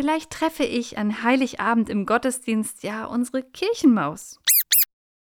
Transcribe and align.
Vielleicht 0.00 0.30
treffe 0.30 0.62
ich 0.62 0.96
an 0.96 1.24
Heiligabend 1.24 1.90
im 1.90 2.06
Gottesdienst 2.06 2.84
ja 2.84 3.04
unsere 3.04 3.42
Kirchenmaus. 3.42 4.38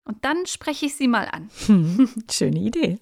Und 0.04 0.24
dann 0.24 0.46
spreche 0.46 0.86
ich 0.86 0.96
sie 0.96 1.08
mal 1.08 1.28
an. 1.28 1.50
Schöne 2.32 2.60
Idee. 2.60 3.00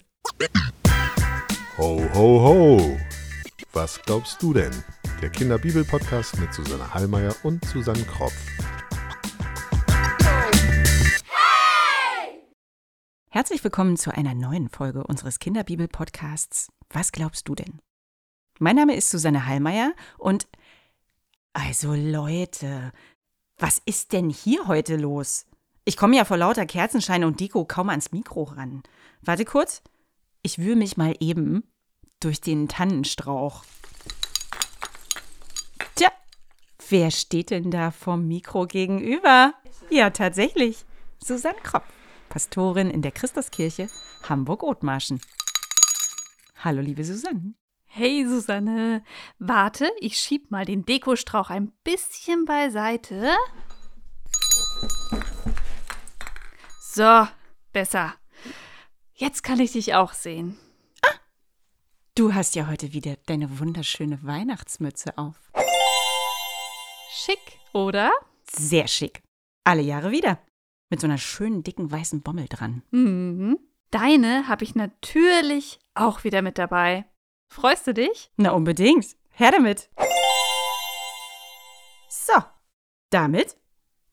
Ho, 1.76 2.02
ho, 2.14 2.42
ho! 2.42 2.98
Was 3.74 4.00
glaubst 4.00 4.42
du 4.42 4.54
denn? 4.54 4.72
Der 5.20 5.28
Kinderbibel-Podcast 5.28 6.40
mit 6.40 6.54
Susanne 6.54 6.94
Hallmeier 6.94 7.36
und 7.42 7.62
Susanne 7.66 8.02
Kropf. 8.04 8.32
Herzlich 13.28 13.62
willkommen 13.62 13.98
zu 13.98 14.10
einer 14.16 14.32
neuen 14.32 14.70
Folge 14.70 15.04
unseres 15.04 15.38
Kinderbibel-Podcasts. 15.38 16.72
Was 16.88 17.12
glaubst 17.12 17.46
du 17.46 17.54
denn? 17.54 17.78
Mein 18.58 18.76
Name 18.76 18.96
ist 18.96 19.10
Susanne 19.10 19.46
Hallmeier 19.46 19.92
und 20.16 20.48
also 21.58 21.94
Leute, 21.94 22.92
was 23.58 23.82
ist 23.84 24.12
denn 24.12 24.30
hier 24.30 24.68
heute 24.68 24.96
los? 24.96 25.44
Ich 25.84 25.96
komme 25.96 26.16
ja 26.16 26.24
vor 26.24 26.36
lauter 26.36 26.66
Kerzenschein 26.66 27.24
und 27.24 27.40
Deko 27.40 27.64
kaum 27.64 27.88
ans 27.88 28.12
Mikro 28.12 28.44
ran. 28.44 28.82
Warte 29.22 29.44
kurz, 29.44 29.82
ich 30.42 30.58
wühle 30.58 30.76
mich 30.76 30.96
mal 30.96 31.16
eben 31.18 31.64
durch 32.20 32.40
den 32.40 32.68
Tannenstrauch. 32.68 33.64
Tja, 35.96 36.10
wer 36.90 37.10
steht 37.10 37.50
denn 37.50 37.72
da 37.72 37.90
vom 37.90 38.28
Mikro 38.28 38.66
gegenüber? 38.66 39.52
Ja, 39.90 40.10
tatsächlich, 40.10 40.84
Susanne 41.22 41.58
Kropp, 41.62 41.84
Pastorin 42.28 42.88
in 42.88 43.02
der 43.02 43.12
Christuskirche 43.12 43.88
Hamburg-Othmarschen. 44.28 45.20
Hallo, 46.56 46.80
liebe 46.80 47.04
Susanne. 47.04 47.54
Hey 47.98 48.24
Susanne, 48.24 49.02
warte, 49.40 49.90
ich 49.98 50.18
schieb 50.18 50.52
mal 50.52 50.64
den 50.64 50.86
Dekostrauch 50.86 51.50
ein 51.50 51.72
bisschen 51.82 52.44
beiseite. 52.44 53.32
So, 56.80 57.26
besser. 57.72 58.14
Jetzt 59.14 59.42
kann 59.42 59.58
ich 59.58 59.72
dich 59.72 59.96
auch 59.96 60.12
sehen. 60.12 60.56
Du 62.14 62.34
hast 62.34 62.54
ja 62.54 62.68
heute 62.68 62.92
wieder 62.92 63.16
deine 63.26 63.58
wunderschöne 63.58 64.22
Weihnachtsmütze 64.22 65.18
auf. 65.18 65.50
Schick, 67.10 67.58
oder? 67.72 68.12
Sehr 68.48 68.86
schick. 68.86 69.24
Alle 69.64 69.82
Jahre 69.82 70.12
wieder. 70.12 70.38
Mit 70.88 71.00
so 71.00 71.08
einer 71.08 71.18
schönen 71.18 71.64
dicken 71.64 71.90
weißen 71.90 72.22
Bommel 72.22 72.46
dran. 72.48 72.84
Mhm. 72.92 73.58
Deine 73.90 74.46
habe 74.46 74.62
ich 74.62 74.76
natürlich 74.76 75.80
auch 75.94 76.22
wieder 76.22 76.42
mit 76.42 76.58
dabei. 76.58 77.04
Freust 77.48 77.86
du 77.86 77.94
dich? 77.94 78.30
Na 78.36 78.52
unbedingt. 78.52 79.16
Her 79.30 79.50
damit. 79.50 79.88
So, 82.08 82.34
damit 83.10 83.56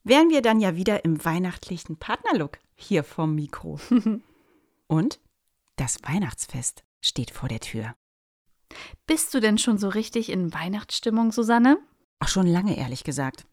wären 0.04 0.30
wir 0.30 0.42
dann 0.42 0.60
ja 0.60 0.76
wieder 0.76 1.04
im 1.04 1.24
weihnachtlichen 1.24 1.98
Partnerlook 1.98 2.60
hier 2.76 3.04
vom 3.04 3.36
Mikro. 3.36 3.80
Und 4.88 5.20
das 5.76 5.98
Weihnachtsfest 6.04 6.84
steht 7.02 7.32
vor 7.32 7.50
der 7.50 7.60
Tür. 7.60 7.96
Bist 9.06 9.34
du 9.34 9.40
denn 9.40 9.58
schon 9.58 9.78
so 9.78 9.90
richtig 9.90 10.30
in 10.30 10.54
Weihnachtsstimmung, 10.54 11.32
Susanne? 11.32 11.78
Auch 12.20 12.28
schon 12.28 12.48
lange, 12.48 12.78
ehrlich 12.78 13.04
gesagt. 13.04 13.46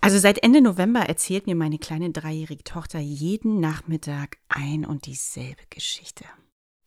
Also 0.00 0.18
seit 0.18 0.42
Ende 0.42 0.62
November 0.62 1.00
erzählt 1.00 1.46
mir 1.46 1.54
meine 1.54 1.78
kleine 1.78 2.10
dreijährige 2.10 2.64
Tochter 2.64 2.98
jeden 2.98 3.60
Nachmittag 3.60 4.38
ein 4.48 4.86
und 4.86 5.06
dieselbe 5.06 5.62
Geschichte. 5.68 6.24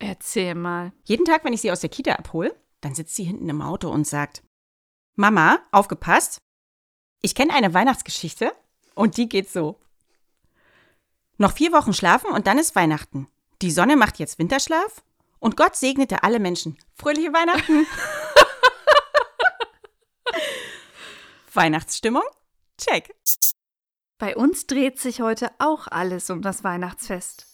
Erzähl 0.06 0.54
mal. 0.54 0.92
Jeden 1.04 1.24
Tag, 1.24 1.44
wenn 1.44 1.54
ich 1.54 1.62
sie 1.62 1.72
aus 1.72 1.80
der 1.80 1.88
Kita 1.88 2.12
abhole, 2.12 2.54
dann 2.82 2.94
sitzt 2.94 3.16
sie 3.16 3.24
hinten 3.24 3.48
im 3.48 3.62
Auto 3.62 3.88
und 3.88 4.06
sagt, 4.06 4.42
Mama, 5.16 5.60
aufgepasst, 5.72 6.36
ich 7.22 7.34
kenne 7.34 7.54
eine 7.54 7.72
Weihnachtsgeschichte 7.72 8.52
und 8.94 9.16
die 9.16 9.30
geht 9.30 9.50
so. 9.50 9.80
Noch 11.38 11.52
vier 11.52 11.72
Wochen 11.72 11.94
schlafen 11.94 12.32
und 12.32 12.46
dann 12.46 12.58
ist 12.58 12.76
Weihnachten. 12.76 13.28
Die 13.62 13.70
Sonne 13.70 13.96
macht 13.96 14.18
jetzt 14.18 14.38
Winterschlaf 14.38 15.02
und 15.38 15.56
Gott 15.56 15.74
segnete 15.74 16.22
alle 16.22 16.38
Menschen. 16.38 16.76
Fröhliche 16.94 17.32
Weihnachten! 17.32 17.86
Weihnachtsstimmung? 21.54 22.24
Check. 22.76 23.14
Bei 24.18 24.36
uns 24.36 24.66
dreht 24.66 25.00
sich 25.00 25.22
heute 25.22 25.50
auch 25.58 25.86
alles 25.86 26.28
um 26.28 26.42
das 26.42 26.62
Weihnachtsfest. 26.62 27.46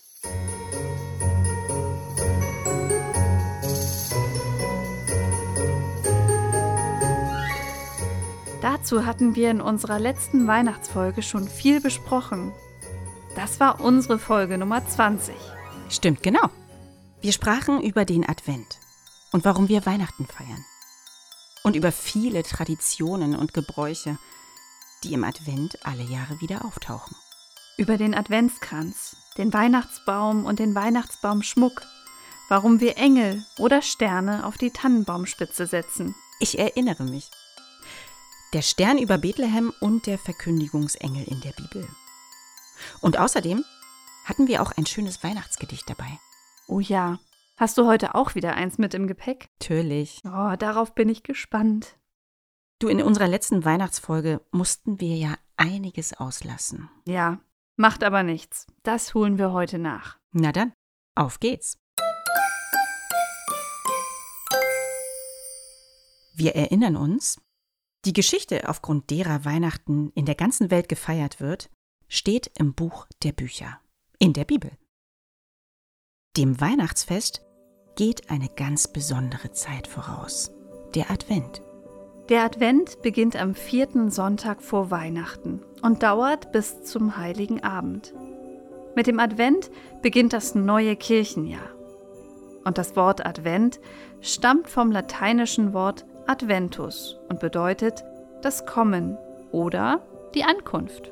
Dazu 8.62 9.06
hatten 9.06 9.34
wir 9.34 9.50
in 9.50 9.62
unserer 9.62 9.98
letzten 9.98 10.46
Weihnachtsfolge 10.46 11.22
schon 11.22 11.48
viel 11.48 11.80
besprochen. 11.80 12.52
Das 13.34 13.58
war 13.58 13.80
unsere 13.80 14.18
Folge 14.18 14.58
Nummer 14.58 14.86
20. 14.86 15.34
Stimmt, 15.88 16.22
genau. 16.22 16.50
Wir 17.22 17.32
sprachen 17.32 17.80
über 17.80 18.04
den 18.04 18.28
Advent 18.28 18.78
und 19.32 19.44
warum 19.46 19.68
wir 19.68 19.86
Weihnachten 19.86 20.26
feiern. 20.26 20.64
Und 21.62 21.74
über 21.74 21.90
viele 21.90 22.42
Traditionen 22.42 23.34
und 23.34 23.54
Gebräuche, 23.54 24.18
die 25.04 25.14
im 25.14 25.24
Advent 25.24 25.78
alle 25.84 26.02
Jahre 26.02 26.40
wieder 26.40 26.64
auftauchen. 26.64 27.16
Über 27.78 27.96
den 27.96 28.14
Adventskranz, 28.14 29.16
den 29.38 29.54
Weihnachtsbaum 29.54 30.44
und 30.44 30.58
den 30.58 30.74
Weihnachtsbaumschmuck, 30.74 31.82
warum 32.50 32.80
wir 32.80 32.98
Engel 32.98 33.42
oder 33.58 33.80
Sterne 33.80 34.44
auf 34.44 34.58
die 34.58 34.70
Tannenbaumspitze 34.70 35.66
setzen. 35.66 36.14
Ich 36.40 36.58
erinnere 36.58 37.04
mich. 37.04 37.30
Der 38.52 38.62
Stern 38.62 38.98
über 38.98 39.16
Bethlehem 39.16 39.72
und 39.80 40.06
der 40.06 40.18
Verkündigungsengel 40.18 41.22
in 41.22 41.40
der 41.40 41.52
Bibel. 41.52 41.88
Und 43.00 43.16
außerdem 43.16 43.64
hatten 44.24 44.48
wir 44.48 44.60
auch 44.60 44.72
ein 44.72 44.86
schönes 44.86 45.22
Weihnachtsgedicht 45.22 45.88
dabei. 45.88 46.18
Oh 46.66 46.80
ja. 46.80 47.20
Hast 47.56 47.78
du 47.78 47.86
heute 47.86 48.16
auch 48.16 48.34
wieder 48.34 48.54
eins 48.54 48.76
mit 48.76 48.92
im 48.94 49.06
Gepäck? 49.06 49.50
Natürlich. 49.60 50.20
Oh, 50.24 50.56
darauf 50.56 50.96
bin 50.96 51.08
ich 51.08 51.22
gespannt. 51.22 51.96
Du, 52.80 52.88
in 52.88 53.00
unserer 53.00 53.28
letzten 53.28 53.64
Weihnachtsfolge 53.64 54.40
mussten 54.50 54.98
wir 54.98 55.14
ja 55.14 55.36
einiges 55.56 56.14
auslassen. 56.14 56.90
Ja, 57.06 57.38
macht 57.76 58.02
aber 58.02 58.24
nichts. 58.24 58.66
Das 58.82 59.14
holen 59.14 59.38
wir 59.38 59.52
heute 59.52 59.78
nach. 59.78 60.18
Na 60.32 60.50
dann, 60.50 60.72
auf 61.14 61.38
geht's. 61.38 61.78
Wir 66.34 66.56
erinnern 66.56 66.96
uns, 66.96 67.38
die 68.04 68.12
Geschichte, 68.12 68.68
aufgrund 68.68 69.10
derer 69.10 69.44
Weihnachten 69.44 70.10
in 70.14 70.24
der 70.24 70.34
ganzen 70.34 70.70
Welt 70.70 70.88
gefeiert 70.88 71.40
wird, 71.40 71.70
steht 72.08 72.50
im 72.58 72.74
Buch 72.74 73.06
der 73.22 73.32
Bücher, 73.32 73.80
in 74.18 74.32
der 74.32 74.44
Bibel. 74.44 74.70
Dem 76.36 76.60
Weihnachtsfest 76.60 77.42
geht 77.96 78.30
eine 78.30 78.48
ganz 78.48 78.88
besondere 78.88 79.52
Zeit 79.52 79.86
voraus, 79.86 80.50
der 80.94 81.10
Advent. 81.10 81.62
Der 82.28 82.44
Advent 82.44 83.02
beginnt 83.02 83.36
am 83.36 83.54
vierten 83.54 84.10
Sonntag 84.10 84.62
vor 84.62 84.90
Weihnachten 84.90 85.60
und 85.82 86.02
dauert 86.02 86.52
bis 86.52 86.84
zum 86.84 87.16
heiligen 87.16 87.62
Abend. 87.62 88.14
Mit 88.94 89.06
dem 89.06 89.18
Advent 89.18 89.70
beginnt 90.02 90.32
das 90.32 90.54
neue 90.54 90.96
Kirchenjahr. 90.96 91.74
Und 92.64 92.78
das 92.78 92.94
Wort 92.96 93.26
Advent 93.26 93.80
stammt 94.20 94.68
vom 94.68 94.92
lateinischen 94.92 95.72
Wort 95.72 96.06
Adventus 96.30 97.18
und 97.28 97.40
bedeutet 97.40 98.04
das 98.40 98.64
Kommen 98.64 99.18
oder 99.50 100.00
die 100.32 100.44
Ankunft. 100.44 101.10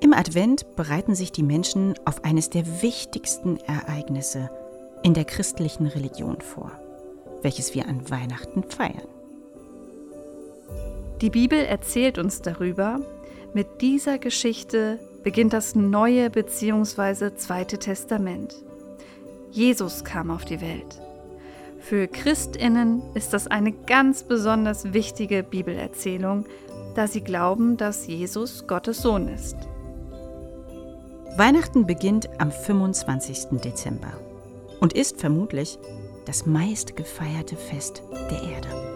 Im 0.00 0.12
Advent 0.12 0.74
bereiten 0.74 1.14
sich 1.14 1.30
die 1.30 1.44
Menschen 1.44 1.94
auf 2.04 2.24
eines 2.24 2.50
der 2.50 2.82
wichtigsten 2.82 3.58
Ereignisse 3.58 4.50
in 5.04 5.14
der 5.14 5.24
christlichen 5.24 5.86
Religion 5.86 6.40
vor, 6.40 6.72
welches 7.42 7.72
wir 7.72 7.86
an 7.86 8.10
Weihnachten 8.10 8.64
feiern. 8.64 9.06
Die 11.20 11.30
Bibel 11.30 11.60
erzählt 11.60 12.18
uns 12.18 12.42
darüber, 12.42 12.98
mit 13.54 13.80
dieser 13.82 14.18
Geschichte 14.18 14.98
beginnt 15.22 15.52
das 15.52 15.76
neue 15.76 16.28
bzw. 16.28 17.36
zweite 17.36 17.78
Testament. 17.78 18.52
Jesus 19.52 20.02
kam 20.02 20.32
auf 20.32 20.44
die 20.44 20.60
Welt. 20.60 20.99
Für 21.80 22.06
Christinnen 22.06 23.02
ist 23.14 23.32
das 23.32 23.46
eine 23.46 23.72
ganz 23.72 24.22
besonders 24.22 24.92
wichtige 24.92 25.42
Bibelerzählung, 25.42 26.44
da 26.94 27.06
sie 27.06 27.22
glauben, 27.22 27.76
dass 27.76 28.06
Jesus 28.06 28.66
Gottes 28.66 29.02
Sohn 29.02 29.28
ist. 29.28 29.56
Weihnachten 31.36 31.86
beginnt 31.86 32.28
am 32.38 32.52
25. 32.52 33.60
Dezember 33.64 34.12
und 34.80 34.92
ist 34.92 35.20
vermutlich 35.20 35.78
das 36.26 36.44
meistgefeierte 36.44 37.56
Fest 37.56 38.02
der 38.30 38.42
Erde. 38.42 38.89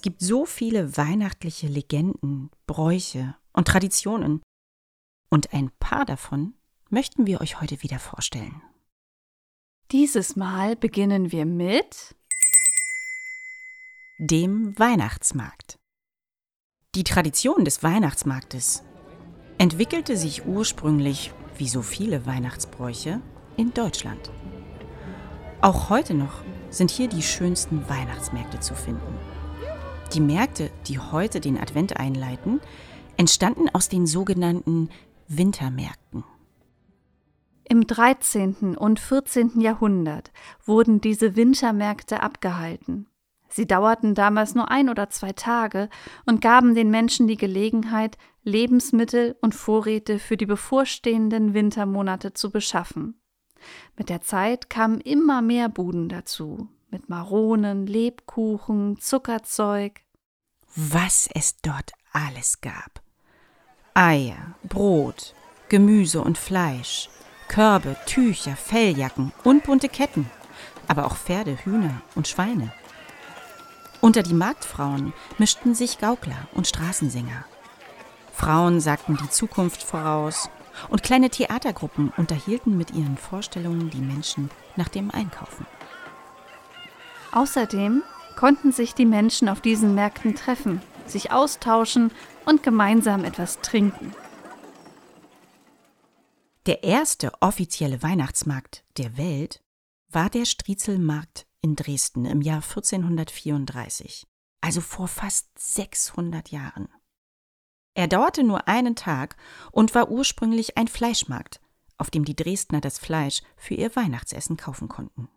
Es 0.00 0.02
gibt 0.02 0.22
so 0.22 0.46
viele 0.46 0.96
weihnachtliche 0.96 1.66
Legenden, 1.66 2.48
Bräuche 2.66 3.36
und 3.52 3.68
Traditionen. 3.68 4.40
Und 5.28 5.52
ein 5.52 5.70
paar 5.78 6.06
davon 6.06 6.54
möchten 6.88 7.26
wir 7.26 7.42
euch 7.42 7.60
heute 7.60 7.82
wieder 7.82 7.98
vorstellen. 7.98 8.62
Dieses 9.90 10.36
Mal 10.36 10.74
beginnen 10.74 11.32
wir 11.32 11.44
mit 11.44 12.16
dem 14.18 14.72
Weihnachtsmarkt. 14.78 15.78
Die 16.94 17.04
Tradition 17.04 17.66
des 17.66 17.82
Weihnachtsmarktes 17.82 18.82
entwickelte 19.58 20.16
sich 20.16 20.46
ursprünglich, 20.46 21.34
wie 21.58 21.68
so 21.68 21.82
viele 21.82 22.24
Weihnachtsbräuche, 22.24 23.20
in 23.58 23.74
Deutschland. 23.74 24.30
Auch 25.60 25.90
heute 25.90 26.14
noch 26.14 26.42
sind 26.70 26.90
hier 26.90 27.08
die 27.10 27.22
schönsten 27.22 27.86
Weihnachtsmärkte 27.86 28.60
zu 28.60 28.74
finden. 28.74 29.29
Die 30.12 30.20
Märkte, 30.20 30.72
die 30.88 30.98
heute 30.98 31.40
den 31.40 31.56
Advent 31.56 31.96
einleiten, 31.96 32.60
entstanden 33.16 33.68
aus 33.72 33.88
den 33.88 34.06
sogenannten 34.08 34.88
Wintermärkten. 35.28 36.24
Im 37.68 37.86
13. 37.86 38.76
und 38.76 38.98
14. 38.98 39.60
Jahrhundert 39.60 40.32
wurden 40.64 41.00
diese 41.00 41.36
Wintermärkte 41.36 42.24
abgehalten. 42.24 43.06
Sie 43.48 43.68
dauerten 43.68 44.16
damals 44.16 44.56
nur 44.56 44.68
ein 44.68 44.88
oder 44.88 45.10
zwei 45.10 45.32
Tage 45.32 45.88
und 46.26 46.40
gaben 46.40 46.74
den 46.74 46.90
Menschen 46.90 47.28
die 47.28 47.36
Gelegenheit, 47.36 48.18
Lebensmittel 48.42 49.36
und 49.40 49.54
Vorräte 49.54 50.18
für 50.18 50.36
die 50.36 50.46
bevorstehenden 50.46 51.54
Wintermonate 51.54 52.32
zu 52.32 52.50
beschaffen. 52.50 53.20
Mit 53.96 54.08
der 54.08 54.22
Zeit 54.22 54.70
kamen 54.70 55.00
immer 55.00 55.40
mehr 55.40 55.68
Buden 55.68 56.08
dazu, 56.08 56.68
mit 56.90 57.08
Maronen, 57.08 57.86
Lebkuchen, 57.86 58.98
Zuckerzeug. 59.00 60.00
Was 60.76 61.28
es 61.34 61.56
dort 61.62 61.92
alles 62.12 62.60
gab. 62.60 63.02
Eier, 63.94 64.54
Brot, 64.62 65.34
Gemüse 65.68 66.20
und 66.20 66.38
Fleisch, 66.38 67.08
Körbe, 67.48 67.96
Tücher, 68.06 68.56
Felljacken 68.56 69.32
und 69.44 69.64
bunte 69.64 69.88
Ketten, 69.88 70.30
aber 70.88 71.06
auch 71.06 71.16
Pferde, 71.16 71.56
Hühner 71.64 72.02
und 72.14 72.28
Schweine. 72.28 72.72
Unter 74.00 74.22
die 74.22 74.34
Marktfrauen 74.34 75.12
mischten 75.38 75.74
sich 75.74 75.98
Gaukler 75.98 76.48
und 76.52 76.66
Straßensänger. 76.66 77.44
Frauen 78.32 78.80
sagten 78.80 79.18
die 79.22 79.28
Zukunft 79.28 79.82
voraus 79.82 80.48
und 80.88 81.02
kleine 81.02 81.28
Theatergruppen 81.28 82.12
unterhielten 82.16 82.76
mit 82.76 82.92
ihren 82.92 83.18
Vorstellungen 83.18 83.90
die 83.90 84.00
Menschen 84.00 84.50
nach 84.76 84.88
dem 84.88 85.10
Einkaufen. 85.10 85.66
Außerdem 87.32 88.02
konnten 88.36 88.72
sich 88.72 88.94
die 88.94 89.06
Menschen 89.06 89.48
auf 89.48 89.60
diesen 89.60 89.94
Märkten 89.94 90.34
treffen, 90.34 90.82
sich 91.06 91.32
austauschen 91.32 92.10
und 92.46 92.62
gemeinsam 92.62 93.24
etwas 93.24 93.60
trinken. 93.60 94.14
Der 96.66 96.84
erste 96.84 97.32
offizielle 97.40 98.02
Weihnachtsmarkt 98.02 98.84
der 98.96 99.16
Welt 99.16 99.62
war 100.08 100.30
der 100.30 100.44
Striezelmarkt 100.44 101.46
in 101.62 101.76
Dresden 101.76 102.24
im 102.24 102.42
Jahr 102.42 102.62
1434, 102.62 104.26
also 104.60 104.80
vor 104.80 105.08
fast 105.08 105.48
600 105.58 106.50
Jahren. 106.50 106.88
Er 107.94 108.08
dauerte 108.08 108.42
nur 108.44 108.68
einen 108.68 108.96
Tag 108.96 109.36
und 109.72 109.94
war 109.94 110.10
ursprünglich 110.10 110.76
ein 110.76 110.88
Fleischmarkt, 110.88 111.60
auf 111.98 112.10
dem 112.10 112.24
die 112.24 112.36
Dresdner 112.36 112.80
das 112.80 112.98
Fleisch 112.98 113.42
für 113.56 113.74
ihr 113.74 113.94
Weihnachtsessen 113.94 114.56
kaufen 114.56 114.88
konnten. 114.88 115.28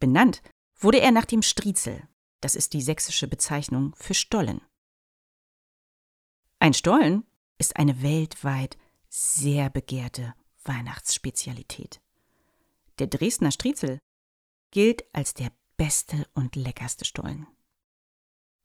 Benannt 0.00 0.42
wurde 0.82 1.00
er 1.00 1.12
nach 1.12 1.24
dem 1.24 1.42
Striezel, 1.42 2.08
das 2.40 2.54
ist 2.54 2.72
die 2.72 2.82
sächsische 2.82 3.28
Bezeichnung 3.28 3.94
für 3.96 4.14
Stollen. 4.14 4.60
Ein 6.58 6.74
Stollen 6.74 7.24
ist 7.58 7.76
eine 7.76 8.02
weltweit 8.02 8.76
sehr 9.08 9.70
begehrte 9.70 10.34
Weihnachtsspezialität. 10.64 12.00
Der 12.98 13.06
Dresdner 13.06 13.50
Striezel 13.50 13.98
gilt 14.70 15.04
als 15.12 15.34
der 15.34 15.50
beste 15.76 16.26
und 16.34 16.56
leckerste 16.56 17.04
Stollen. 17.04 17.46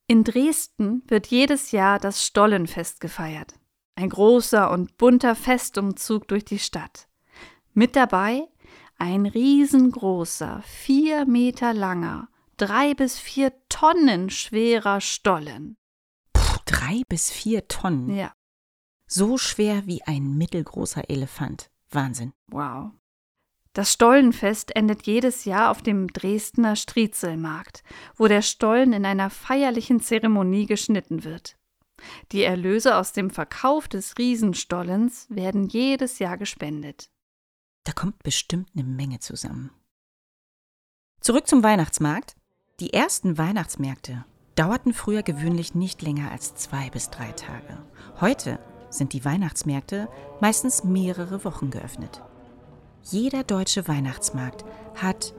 In 0.08 0.24
Dresden 0.24 1.04
wird 1.08 1.28
jedes 1.28 1.72
Jahr 1.72 2.00
das 2.00 2.26
Stollenfest 2.26 3.00
gefeiert. 3.00 3.60
Ein 3.96 4.10
großer 4.10 4.72
und 4.72 4.98
bunter 4.98 5.36
Festumzug 5.36 6.28
durch 6.28 6.46
die 6.46 6.60
Stadt. 6.60 7.08
Mit 7.74 7.96
dabei 7.96 8.48
ein 8.98 9.26
riesengroßer, 9.26 10.62
vier 10.64 11.26
Meter 11.26 11.74
langer, 11.74 12.30
drei 12.58 12.94
bis 12.94 13.20
vier 13.20 13.54
Tonnen 13.70 14.30
schwerer 14.30 15.02
Stollen. 15.02 15.78
Puh, 16.34 16.58
drei 16.66 17.04
bis 17.08 17.30
vier 17.30 17.68
Tonnen? 17.68 18.16
Ja. 18.16 18.34
So 19.08 19.38
schwer 19.38 19.86
wie 19.86 20.04
ein 20.04 20.38
mittelgroßer 20.38 21.10
Elefant. 21.10 21.70
Wahnsinn. 21.90 22.34
Wow. 22.48 22.92
Das 23.74 23.94
Stollenfest 23.94 24.76
endet 24.76 25.06
jedes 25.06 25.46
Jahr 25.46 25.70
auf 25.70 25.84
dem 25.84 26.08
Dresdner 26.08 26.76
Striezelmarkt, 26.76 27.84
wo 28.16 28.28
der 28.28 28.42
Stollen 28.42 28.92
in 28.92 29.06
einer 29.06 29.30
feierlichen 29.30 30.02
Zeremonie 30.02 30.66
geschnitten 30.66 31.24
wird. 31.24 31.58
Die 32.32 32.44
Erlöse 32.44 32.96
aus 32.96 33.14
dem 33.14 33.30
Verkauf 33.30 33.88
des 33.88 34.18
Riesenstollens 34.18 35.28
werden 35.30 35.68
jedes 35.68 36.20
Jahr 36.20 36.38
gespendet. 36.38 37.12
Da 37.88 37.94
kommt 37.94 38.22
bestimmt 38.22 38.70
eine 38.76 38.84
Menge 38.84 39.20
zusammen. 39.20 39.72
Zurück 41.22 41.48
zum 41.48 41.64
Weihnachtsmarkt. 41.64 42.36
Die 42.82 42.92
ersten 42.92 43.38
Weihnachtsmärkte 43.38 44.26
dauerten 44.56 44.94
früher 44.94 45.24
gewöhnlich 45.24 45.74
nicht 45.74 46.02
länger 46.02 46.30
als 46.30 46.54
zwei 46.56 46.90
bis 46.90 47.12
drei 47.12 47.32
Tage. 47.32 47.78
Heute 48.20 48.60
sind 48.90 49.14
die 49.14 49.24
Weihnachtsmärkte 49.24 50.10
meistens 50.42 50.84
mehrere 50.84 51.46
Wochen 51.46 51.72
geöffnet. 51.72 52.22
Jeder 53.04 53.46
deutsche 53.46 53.88
Weihnachtsmarkt 53.88 54.66
hat 54.96 55.34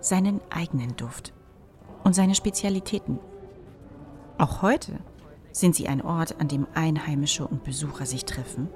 seinen 0.00 0.40
eigenen 0.50 0.96
Duft 0.96 1.32
und 2.02 2.16
seine 2.16 2.34
Spezialitäten. 2.34 3.20
Auch 4.36 4.62
heute 4.62 4.98
sind 5.52 5.76
sie 5.76 5.86
ein 5.86 6.02
Ort, 6.02 6.40
an 6.40 6.48
dem 6.48 6.66
Einheimische 6.74 7.46
und 7.46 7.62
Besucher 7.62 8.04
sich 8.04 8.24
treffen 8.24 8.68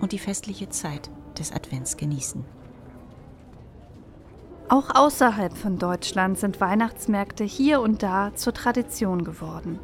und 0.00 0.10
die 0.10 0.18
festliche 0.18 0.70
Zeit 0.70 1.08
des 1.38 1.52
Advents 1.52 1.96
genießen. 1.96 2.44
Auch 4.68 4.94
außerhalb 4.94 5.56
von 5.56 5.78
Deutschland 5.78 6.38
sind 6.38 6.60
Weihnachtsmärkte 6.60 7.44
hier 7.44 7.80
und 7.80 8.02
da 8.02 8.34
zur 8.34 8.54
Tradition 8.54 9.24
geworden. 9.24 9.78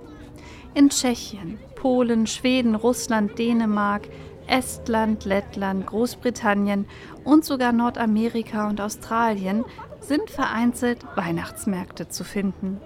In 0.74 0.88
Tschechien, 0.88 1.58
Polen, 1.74 2.26
Schweden, 2.26 2.74
Russland, 2.74 3.38
Dänemark, 3.38 4.08
Estland, 4.46 5.25
Lettland, 5.25 5.87
Großbritannien 5.87 6.87
und 7.25 7.44
sogar 7.44 7.72
Nordamerika 7.72 8.68
und 8.68 8.80
Australien 8.80 9.64
sind 10.00 10.30
vereinzelt 10.30 11.04
Weihnachtsmärkte 11.14 12.08
zu 12.08 12.25
finden. 12.25 12.80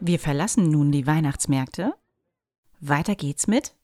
Wir 0.00 0.18
verlassen 0.18 0.70
nun 0.70 0.92
die 0.92 1.06
Weihnachtsmärkte. 1.06 1.94
Weiter 2.80 3.14
geht's 3.14 3.46
mit 3.46 3.74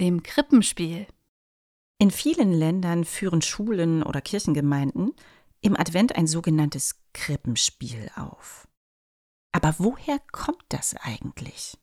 dem 0.00 0.22
Krippenspiel. 0.22 1.06
In 2.00 2.12
vielen 2.12 2.52
Ländern 2.52 3.04
führen 3.04 3.42
Schulen 3.42 4.04
oder 4.04 4.20
Kirchengemeinden 4.20 5.14
im 5.60 5.76
Advent 5.76 6.14
ein 6.14 6.28
sogenanntes 6.28 6.94
Krippenspiel 7.12 8.10
auf. 8.14 8.68
Aber 9.50 9.74
woher 9.78 10.20
kommt 10.30 10.64
das 10.68 10.94
eigentlich? 10.94 11.76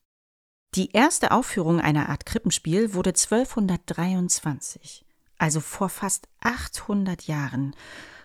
Die 0.75 0.91
erste 0.91 1.31
Aufführung 1.31 1.81
einer 1.81 2.07
Art 2.07 2.25
Krippenspiel 2.25 2.93
wurde 2.93 3.09
1223, 3.09 5.05
also 5.37 5.59
vor 5.59 5.89
fast 5.89 6.29
800 6.39 7.27
Jahren, 7.27 7.75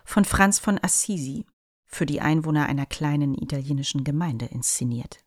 von 0.05 0.25
Franz 0.25 0.61
von 0.61 0.79
Assisi 0.83 1.45
für 1.87 2.07
die 2.07 2.21
Einwohner 2.21 2.67
einer 2.67 2.87
kleinen 2.87 3.35
italienischen 3.35 4.05
Gemeinde 4.05 4.47
inszeniert. 4.47 5.25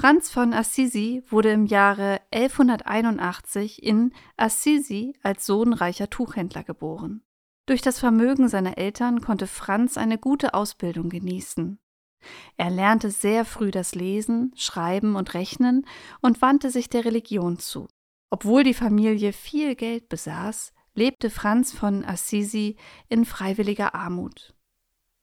Franz 0.00 0.30
von 0.30 0.54
Assisi 0.54 1.24
wurde 1.28 1.50
im 1.50 1.66
Jahre 1.66 2.20
1181 2.30 3.82
in 3.82 4.12
Assisi 4.36 5.16
als 5.24 5.44
Sohn 5.44 5.72
reicher 5.72 6.08
Tuchhändler 6.08 6.62
geboren. 6.62 7.24
Durch 7.66 7.82
das 7.82 7.98
Vermögen 7.98 8.48
seiner 8.48 8.78
Eltern 8.78 9.20
konnte 9.20 9.48
Franz 9.48 9.98
eine 9.98 10.16
gute 10.16 10.54
Ausbildung 10.54 11.08
genießen. 11.08 11.80
Er 12.56 12.70
lernte 12.70 13.10
sehr 13.10 13.44
früh 13.44 13.72
das 13.72 13.96
Lesen, 13.96 14.52
Schreiben 14.54 15.16
und 15.16 15.34
Rechnen 15.34 15.84
und 16.20 16.40
wandte 16.42 16.70
sich 16.70 16.88
der 16.88 17.04
Religion 17.04 17.58
zu. 17.58 17.88
Obwohl 18.30 18.62
die 18.62 18.74
Familie 18.74 19.32
viel 19.32 19.74
Geld 19.74 20.08
besaß, 20.08 20.72
lebte 20.94 21.28
Franz 21.28 21.72
von 21.72 22.04
Assisi 22.04 22.76
in 23.08 23.24
freiwilliger 23.24 23.96
Armut. 23.96 24.54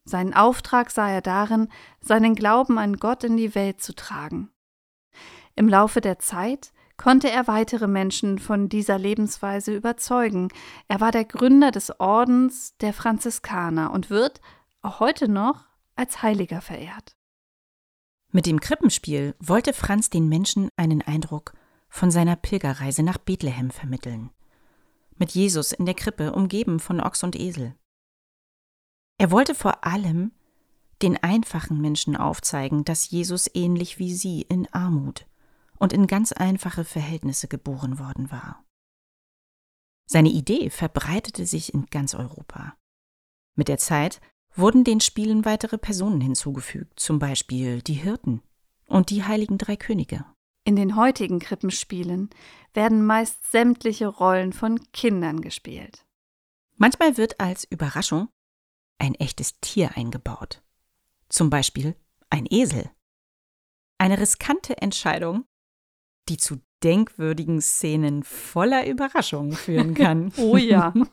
Seinen 0.03 0.34
Auftrag 0.34 0.91
sah 0.91 1.10
er 1.10 1.22
darin, 1.22 1.70
seinen 2.01 2.36
Glauben 2.36 2.77
an 2.77 2.98
Gott 2.98 3.24
in 3.24 3.38
die 3.38 3.55
Welt 3.55 3.79
zu 3.79 3.96
tragen. 3.96 4.51
Im 5.55 5.69
Laufe 5.69 6.01
der 6.01 6.19
Zeit 6.19 6.74
konnte 6.97 7.29
er 7.29 7.47
weitere 7.47 7.88
Menschen 7.88 8.39
von 8.39 8.69
dieser 8.69 8.97
Lebensweise 8.97 9.75
überzeugen. 9.75 10.50
Er 10.88 11.01
war 11.01 11.12
der 11.12 11.25
Gründer 11.25 11.71
des 11.71 12.00
Ordens 12.00 12.75
der 12.77 12.93
Franziskaner 12.93 13.91
und 13.91 14.09
wird, 14.09 14.41
auch 14.81 15.00
heute 15.00 15.27
noch, 15.27 15.65
als 15.95 16.21
Heiliger 16.21 16.62
verehrt. 16.62 17.15
Mit 18.31 18.45
dem 18.45 18.59
Krippenspiel 18.59 19.35
wollte 19.39 19.74
Franz 19.74 20.09
den 20.09 20.27
Menschen 20.27 20.69
einen 20.75 21.01
Eindruck 21.01 21.53
von 21.88 22.12
seiner 22.12 22.35
Pilgerreise 22.35 23.03
nach 23.03 23.17
Bethlehem 23.17 23.71
vermitteln. 23.71 24.31
Mit 25.17 25.31
Jesus 25.31 25.71
in 25.71 25.85
der 25.85 25.95
Krippe, 25.95 26.33
umgeben 26.33 26.79
von 26.79 27.00
Ochs 27.00 27.24
und 27.24 27.38
Esel. 27.38 27.75
Er 29.17 29.31
wollte 29.31 29.55
vor 29.55 29.85
allem 29.85 30.33
den 31.01 31.21
einfachen 31.24 31.79
Menschen 31.79 32.17
aufzeigen, 32.17 32.83
dass 32.83 33.09
Jesus 33.09 33.50
ähnlich 33.53 34.00
wie 34.00 34.13
sie 34.13 34.41
in 34.41 34.67
Armut 34.74 35.25
und 35.85 35.93
in 35.93 36.07
ganz 36.07 36.31
einfache 36.31 36.83
Verhältnisse 36.83 37.47
geboren 37.47 37.99
worden 37.99 38.31
war. 38.31 38.65
Seine 40.07 40.29
Idee 40.29 40.71
verbreitete 40.71 41.45
sich 41.45 41.75
in 41.75 41.85
ganz 41.85 42.15
Europa. 42.15 42.75
Mit 43.53 43.67
der 43.67 43.77
Zeit 43.77 44.19
wurden 44.55 44.83
den 44.83 44.99
Spielen 44.99 45.45
weitere 45.45 45.77
Personen 45.77 46.21
hinzugefügt, 46.21 46.99
zum 46.99 47.19
Beispiel 47.19 47.83
die 47.83 47.93
Hirten 47.93 48.41
und 48.87 49.11
die 49.11 49.25
heiligen 49.25 49.59
drei 49.59 49.75
Könige. 49.75 50.25
In 50.63 50.75
den 50.75 50.95
heutigen 50.95 51.37
Krippenspielen 51.37 52.31
werden 52.73 53.05
meist 53.05 53.51
sämtliche 53.51 54.07
Rollen 54.07 54.53
von 54.53 54.91
Kindern 54.91 55.41
gespielt. 55.41 56.03
Manchmal 56.77 57.15
wird 57.15 57.39
als 57.39 57.63
Überraschung 57.63 58.29
ein 58.97 59.13
echtes 59.13 59.59
Tier 59.59 59.95
eingebaut. 59.95 60.63
Zum 61.29 61.51
Beispiel 61.51 61.95
ein 62.31 62.47
Esel. 62.49 62.89
Eine 63.99 64.17
riskante 64.17 64.81
Entscheidung, 64.81 65.45
die 66.29 66.38
zu 66.38 66.62
denkwürdigen 66.84 67.62
Szenen 67.62 68.24
voller 68.24 68.88
Überraschungen 68.88 69.53
führen 69.53 69.94
kann. 69.94 70.32
oh 70.38 70.58
ja. 70.58 70.94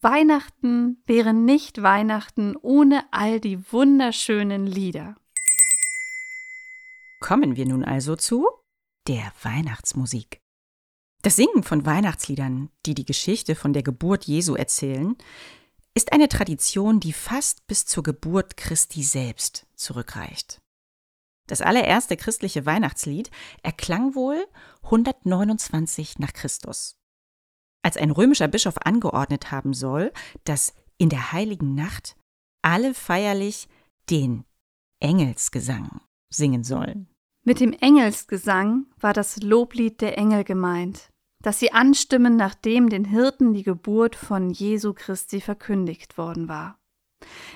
Weihnachten 0.00 1.02
wäre 1.06 1.32
nicht 1.32 1.82
Weihnachten 1.82 2.56
ohne 2.56 3.04
all 3.12 3.38
die 3.38 3.72
wunderschönen 3.72 4.66
Lieder. 4.66 5.14
Kommen 7.20 7.54
wir 7.54 7.66
nun 7.66 7.84
also 7.84 8.16
zu 8.16 8.48
der 9.06 9.32
Weihnachtsmusik. 9.42 10.40
Das 11.22 11.36
Singen 11.36 11.62
von 11.62 11.86
Weihnachtsliedern, 11.86 12.70
die 12.84 12.94
die 12.94 13.04
Geschichte 13.04 13.54
von 13.54 13.72
der 13.72 13.84
Geburt 13.84 14.24
Jesu 14.24 14.56
erzählen, 14.56 15.16
ist 15.94 16.12
eine 16.12 16.28
Tradition, 16.28 17.00
die 17.00 17.12
fast 17.12 17.66
bis 17.66 17.84
zur 17.84 18.02
Geburt 18.02 18.56
Christi 18.56 19.02
selbst 19.02 19.66
zurückreicht. 19.74 20.60
Das 21.48 21.60
allererste 21.60 22.16
christliche 22.16 22.64
Weihnachtslied 22.66 23.30
erklang 23.62 24.14
wohl 24.14 24.46
129 24.84 26.18
nach 26.18 26.32
Christus. 26.32 26.96
Als 27.82 27.96
ein 27.96 28.10
römischer 28.10 28.48
Bischof 28.48 28.78
angeordnet 28.78 29.50
haben 29.50 29.74
soll, 29.74 30.12
dass 30.44 30.72
in 30.98 31.08
der 31.08 31.32
heiligen 31.32 31.74
Nacht 31.74 32.16
alle 32.62 32.94
feierlich 32.94 33.68
den 34.08 34.44
Engelsgesang 35.00 36.00
singen 36.32 36.62
sollen. 36.62 37.08
Mit 37.44 37.58
dem 37.58 37.72
Engelsgesang 37.72 38.86
war 39.00 39.12
das 39.12 39.42
Loblied 39.42 40.00
der 40.00 40.16
Engel 40.16 40.44
gemeint, 40.44 41.11
das 41.42 41.58
sie 41.58 41.72
anstimmen, 41.72 42.36
nachdem 42.36 42.88
den 42.88 43.04
Hirten 43.04 43.52
die 43.52 43.62
Geburt 43.62 44.16
von 44.16 44.50
Jesu 44.50 44.94
Christi 44.94 45.40
verkündigt 45.40 46.16
worden 46.16 46.48
war. 46.48 46.78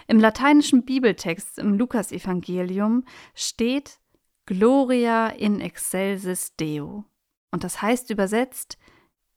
Im 0.06 0.20
lateinischen 0.20 0.84
Bibeltext 0.84 1.58
im 1.58 1.74
Lukasevangelium 1.74 3.04
steht 3.34 3.98
Gloria 4.46 5.28
in 5.28 5.60
excelsis 5.60 6.54
Deo. 6.56 7.04
Und 7.50 7.64
das 7.64 7.82
heißt 7.82 8.10
übersetzt, 8.10 8.78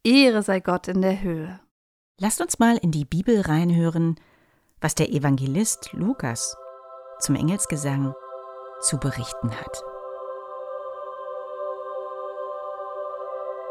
Ehre 0.04 0.44
sei 0.44 0.60
Gott 0.60 0.88
in 0.88 1.02
der 1.02 1.22
Höhe. 1.22 1.60
Lasst 2.20 2.42
uns 2.42 2.60
mal 2.60 2.78
in 2.78 2.92
die 2.92 3.06
Bibel 3.06 3.42
reinhören, 3.42 4.20
was 4.82 4.96
der 4.96 5.10
Evangelist 5.10 5.90
Lukas 5.94 6.56
zum 7.20 7.36
Engelsgesang 7.36 8.14
zu 8.82 8.98
berichten 8.98 9.52
hat. 9.52 9.84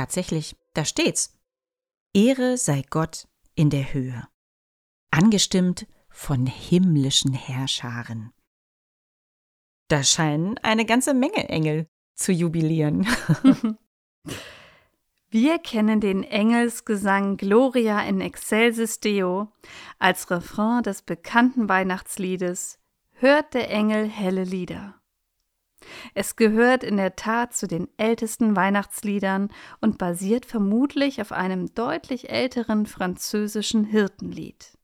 Tatsächlich, 0.00 0.56
da 0.72 0.86
steht's. 0.86 1.38
Ehre 2.14 2.56
sei 2.56 2.82
Gott 2.88 3.28
in 3.54 3.68
der 3.68 3.92
Höhe, 3.92 4.26
angestimmt 5.10 5.86
von 6.08 6.46
himmlischen 6.46 7.34
Herrscharen. 7.34 8.32
Da 9.88 10.02
scheinen 10.02 10.56
eine 10.62 10.86
ganze 10.86 11.12
Menge 11.12 11.50
Engel 11.50 11.86
zu 12.14 12.32
jubilieren. 12.32 13.06
Wir 15.28 15.58
kennen 15.58 16.00
den 16.00 16.24
Engelsgesang 16.24 17.36
Gloria 17.36 18.00
in 18.00 18.22
excelsis 18.22 19.00
Deo 19.00 19.52
als 19.98 20.30
Refrain 20.30 20.82
des 20.82 21.02
bekannten 21.02 21.68
Weihnachtsliedes 21.68 22.78
Hört 23.16 23.52
der 23.52 23.70
Engel 23.70 24.08
helle 24.08 24.44
Lieder. 24.44 24.99
Es 26.14 26.36
gehört 26.36 26.84
in 26.84 26.96
der 26.96 27.16
Tat 27.16 27.54
zu 27.54 27.66
den 27.66 27.88
ältesten 27.96 28.56
Weihnachtsliedern 28.56 29.48
und 29.80 29.98
basiert 29.98 30.46
vermutlich 30.46 31.20
auf 31.20 31.32
einem 31.32 31.74
deutlich 31.74 32.30
älteren 32.30 32.86
französischen 32.86 33.84
Hirtenlied. 33.84 34.79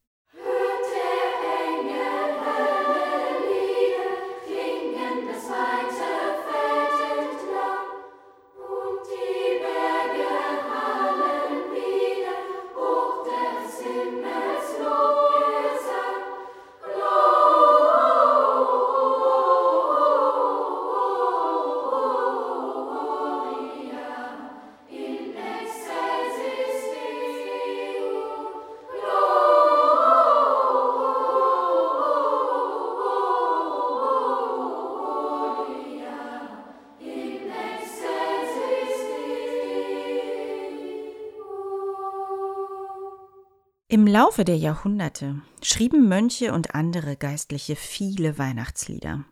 Im 43.89 44.05
Laufe 44.05 44.43
der 44.43 44.57
Jahrhunderte 44.57 45.41
schrieben 45.61 46.09
Mönche 46.09 46.51
und 46.51 46.75
andere 46.75 47.15
Geistliche 47.15 47.77
viele 47.77 48.37
Weihnachtslieder. 48.37 49.23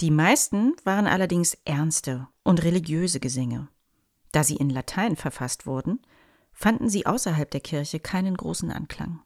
Die 0.00 0.10
meisten 0.10 0.74
waren 0.82 1.06
allerdings 1.06 1.54
ernste 1.64 2.26
und 2.42 2.64
religiöse 2.64 3.20
Gesänge. 3.20 3.68
Da 4.32 4.42
sie 4.42 4.56
in 4.56 4.68
Latein 4.68 5.14
verfasst 5.14 5.64
wurden, 5.64 6.00
fanden 6.50 6.88
sie 6.88 7.06
außerhalb 7.06 7.48
der 7.48 7.60
Kirche 7.60 8.00
keinen 8.00 8.36
großen 8.36 8.72
Anklang. 8.72 9.22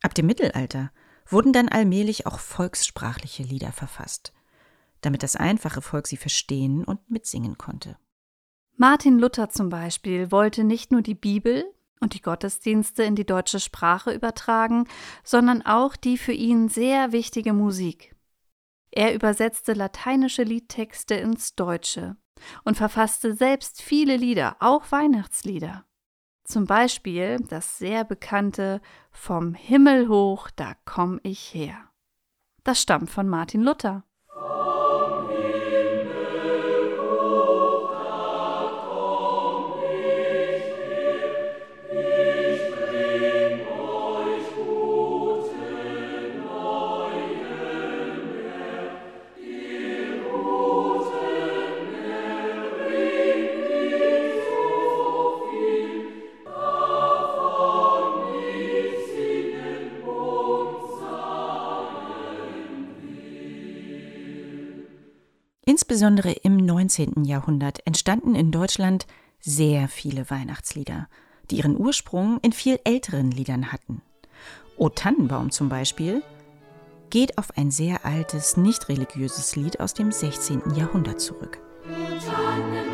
Ab 0.00 0.14
dem 0.14 0.24
Mittelalter 0.24 0.92
wurden 1.26 1.52
dann 1.52 1.68
allmählich 1.68 2.26
auch 2.26 2.38
volkssprachliche 2.38 3.42
Lieder 3.42 3.72
verfasst, 3.72 4.32
damit 5.02 5.22
das 5.22 5.36
einfache 5.36 5.82
Volk 5.82 6.06
sie 6.06 6.16
verstehen 6.16 6.84
und 6.84 7.10
mitsingen 7.10 7.58
konnte. 7.58 7.98
Martin 8.78 9.18
Luther 9.18 9.50
zum 9.50 9.68
Beispiel 9.68 10.30
wollte 10.30 10.64
nicht 10.64 10.90
nur 10.90 11.02
die 11.02 11.14
Bibel, 11.14 11.66
und 12.02 12.14
die 12.14 12.20
Gottesdienste 12.20 13.04
in 13.04 13.14
die 13.14 13.24
deutsche 13.24 13.60
Sprache 13.60 14.12
übertragen, 14.12 14.88
sondern 15.22 15.62
auch 15.62 15.96
die 15.96 16.18
für 16.18 16.32
ihn 16.32 16.68
sehr 16.68 17.12
wichtige 17.12 17.52
Musik. 17.52 18.14
Er 18.90 19.14
übersetzte 19.14 19.72
lateinische 19.72 20.42
Liedtexte 20.42 21.14
ins 21.14 21.54
Deutsche 21.54 22.16
und 22.64 22.76
verfasste 22.76 23.34
selbst 23.34 23.80
viele 23.80 24.16
Lieder, 24.16 24.56
auch 24.58 24.90
Weihnachtslieder. 24.90 25.86
Zum 26.44 26.66
Beispiel 26.66 27.38
das 27.48 27.78
sehr 27.78 28.04
bekannte 28.04 28.80
Vom 29.10 29.54
Himmel 29.54 30.08
hoch, 30.08 30.50
da 30.50 30.74
komm 30.84 31.20
ich 31.22 31.54
her. 31.54 31.88
Das 32.64 32.82
stammt 32.82 33.10
von 33.10 33.28
Martin 33.28 33.62
Luther. 33.62 34.04
Insbesondere 65.82 66.30
im 66.30 66.58
19. 66.58 67.24
Jahrhundert 67.24 67.84
entstanden 67.88 68.36
in 68.36 68.52
Deutschland 68.52 69.08
sehr 69.40 69.88
viele 69.88 70.30
Weihnachtslieder, 70.30 71.08
die 71.50 71.56
ihren 71.56 71.76
Ursprung 71.76 72.38
in 72.40 72.52
viel 72.52 72.78
älteren 72.84 73.32
Liedern 73.32 73.72
hatten. 73.72 74.00
O 74.76 74.90
Tannenbaum 74.90 75.50
zum 75.50 75.68
Beispiel 75.68 76.22
geht 77.10 77.36
auf 77.36 77.56
ein 77.56 77.72
sehr 77.72 78.06
altes, 78.06 78.56
nicht 78.56 78.88
religiöses 78.88 79.56
Lied 79.56 79.80
aus 79.80 79.92
dem 79.92 80.12
16. 80.12 80.76
Jahrhundert 80.76 81.20
zurück. 81.20 81.58
O 81.90 82.91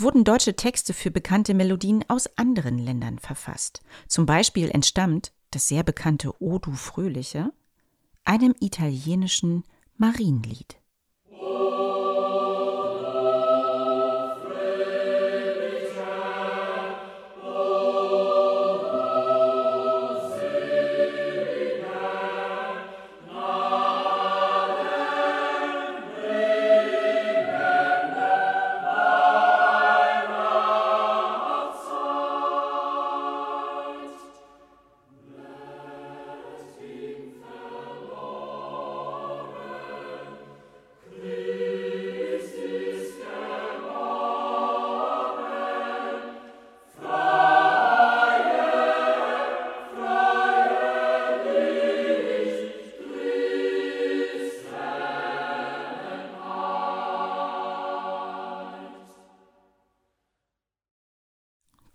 Wurden 0.00 0.24
deutsche 0.24 0.56
Texte 0.56 0.94
für 0.94 1.10
bekannte 1.10 1.52
Melodien 1.52 2.04
aus 2.08 2.38
anderen 2.38 2.78
Ländern 2.78 3.18
verfasst. 3.18 3.82
Zum 4.08 4.24
Beispiel 4.24 4.70
entstammt 4.70 5.32
das 5.50 5.68
sehr 5.68 5.82
bekannte 5.82 6.32
O 6.42 6.58
du 6.58 6.72
Fröhliche 6.72 7.52
einem 8.24 8.54
italienischen 8.60 9.64
Marienlied. 9.98 10.79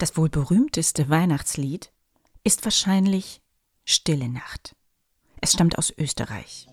Das 0.05 0.15
wohl 0.17 0.29
berühmteste 0.29 1.09
Weihnachtslied 1.09 1.91
ist 2.43 2.63
wahrscheinlich 2.63 3.41
Stille 3.85 4.29
Nacht. 4.29 4.75
Es 5.41 5.53
stammt 5.53 5.79
aus 5.79 5.91
Österreich. 5.97 6.67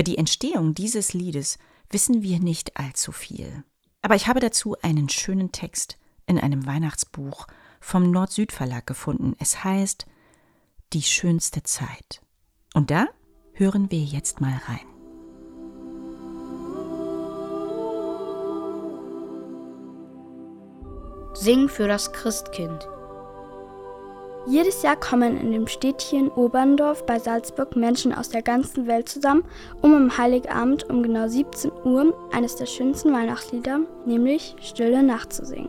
Über 0.00 0.04
die 0.04 0.16
Entstehung 0.16 0.72
dieses 0.72 1.12
Liedes 1.12 1.58
wissen 1.90 2.22
wir 2.22 2.40
nicht 2.40 2.78
allzu 2.78 3.12
viel. 3.12 3.64
Aber 4.00 4.14
ich 4.14 4.28
habe 4.28 4.40
dazu 4.40 4.74
einen 4.80 5.10
schönen 5.10 5.52
Text 5.52 5.98
in 6.24 6.40
einem 6.40 6.64
Weihnachtsbuch 6.64 7.46
vom 7.82 8.10
Nord-Süd-Verlag 8.10 8.86
gefunden. 8.86 9.36
Es 9.38 9.62
heißt 9.62 10.06
Die 10.94 11.02
schönste 11.02 11.64
Zeit. 11.64 12.22
Und 12.72 12.90
da 12.90 13.08
hören 13.52 13.90
wir 13.90 14.02
jetzt 14.02 14.40
mal 14.40 14.58
rein. 14.68 14.86
Sing 21.34 21.68
für 21.68 21.88
das 21.88 22.10
Christkind. 22.14 22.88
Jedes 24.46 24.82
Jahr 24.82 24.96
kommen 24.96 25.38
in 25.38 25.52
dem 25.52 25.66
Städtchen 25.66 26.30
Oberndorf 26.30 27.04
bei 27.04 27.18
Salzburg 27.18 27.76
Menschen 27.76 28.14
aus 28.14 28.30
der 28.30 28.42
ganzen 28.42 28.86
Welt 28.86 29.08
zusammen, 29.08 29.44
um 29.82 29.94
am 29.94 30.16
Heiligabend 30.16 30.88
um 30.88 31.02
genau 31.02 31.28
17 31.28 31.70
Uhr 31.84 32.14
eines 32.32 32.56
der 32.56 32.66
schönsten 32.66 33.12
Weihnachtslieder, 33.12 33.80
nämlich 34.06 34.56
Stille 34.60 35.02
Nacht 35.02 35.32
zu 35.32 35.44
singen. 35.44 35.68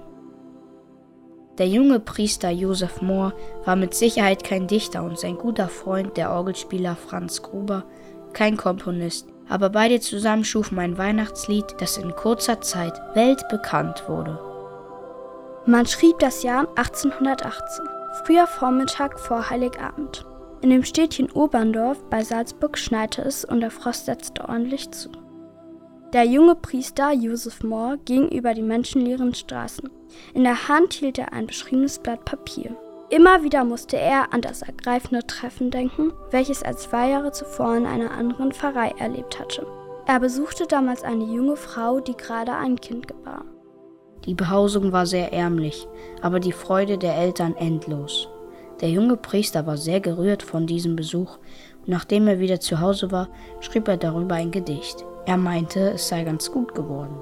Der 1.57 1.67
junge 1.67 1.99
Priester 1.99 2.49
Josef 2.49 3.01
Mohr 3.01 3.33
war 3.65 3.75
mit 3.75 3.93
Sicherheit 3.93 4.45
kein 4.45 4.67
Dichter 4.67 5.03
und 5.03 5.19
sein 5.19 5.37
guter 5.37 5.67
Freund, 5.67 6.15
der 6.15 6.31
Orgelspieler 6.31 6.95
Franz 6.95 7.41
Gruber, 7.41 7.83
kein 8.31 8.55
Komponist, 8.55 9.27
aber 9.49 9.69
beide 9.69 9.99
zusammen 9.99 10.45
schufen 10.45 10.79
ein 10.79 10.97
Weihnachtslied, 10.97 11.65
das 11.79 11.97
in 11.97 12.15
kurzer 12.15 12.61
Zeit 12.61 12.93
weltbekannt 13.15 14.07
wurde. 14.07 14.39
Man 15.65 15.85
schrieb 15.85 16.17
das 16.19 16.41
Jahr 16.41 16.69
1818. 16.77 18.00
Früher 18.13 18.45
Vormittag 18.45 19.17
vor 19.17 19.49
Heiligabend. 19.49 20.25
In 20.61 20.69
dem 20.69 20.83
Städtchen 20.83 21.31
Oberndorf 21.31 21.97
bei 22.09 22.23
Salzburg 22.23 22.77
schneite 22.77 23.21
es 23.21 23.45
und 23.45 23.61
der 23.61 23.71
Frost 23.71 24.05
setzte 24.05 24.49
ordentlich 24.49 24.91
zu. 24.91 25.09
Der 26.11 26.25
junge 26.25 26.55
Priester 26.55 27.13
Josef 27.13 27.63
Mohr 27.63 27.97
ging 28.03 28.27
über 28.27 28.53
die 28.53 28.63
menschenleeren 28.63 29.33
Straßen. 29.33 29.89
In 30.33 30.43
der 30.43 30.67
Hand 30.67 30.91
hielt 30.93 31.19
er 31.19 31.31
ein 31.31 31.47
beschriebenes 31.47 31.99
Blatt 31.99 32.25
Papier. 32.25 32.75
Immer 33.09 33.43
wieder 33.43 33.63
musste 33.63 33.95
er 33.95 34.33
an 34.33 34.41
das 34.41 34.61
ergreifende 34.61 35.25
Treffen 35.25 35.71
denken, 35.71 36.11
welches 36.31 36.61
er 36.61 36.75
zwei 36.75 37.11
Jahre 37.11 37.31
zuvor 37.31 37.77
in 37.77 37.85
einer 37.85 38.11
anderen 38.11 38.51
Pfarrei 38.51 38.93
erlebt 38.99 39.39
hatte. 39.39 39.65
Er 40.05 40.19
besuchte 40.19 40.67
damals 40.67 41.03
eine 41.03 41.23
junge 41.23 41.55
Frau, 41.55 42.01
die 42.01 42.17
gerade 42.17 42.53
ein 42.55 42.75
Kind 42.75 43.07
gebar. 43.07 43.45
Die 44.25 44.35
Behausung 44.35 44.91
war 44.91 45.05
sehr 45.05 45.33
ärmlich, 45.33 45.87
aber 46.21 46.39
die 46.39 46.51
Freude 46.51 46.97
der 46.97 47.15
Eltern 47.15 47.55
endlos. 47.55 48.29
Der 48.79 48.89
junge 48.89 49.17
Priester 49.17 49.65
war 49.65 49.77
sehr 49.77 49.99
gerührt 49.99 50.43
von 50.43 50.67
diesem 50.67 50.95
Besuch 50.95 51.37
und 51.81 51.87
nachdem 51.87 52.27
er 52.27 52.39
wieder 52.39 52.59
zu 52.59 52.79
Hause 52.79 53.11
war, 53.11 53.29
schrieb 53.59 53.87
er 53.87 53.97
darüber 53.97 54.35
ein 54.35 54.51
Gedicht. 54.51 55.03
Er 55.25 55.37
meinte, 55.37 55.91
es 55.91 56.07
sei 56.07 56.23
ganz 56.23 56.51
gut 56.51 56.75
geworden. 56.75 57.15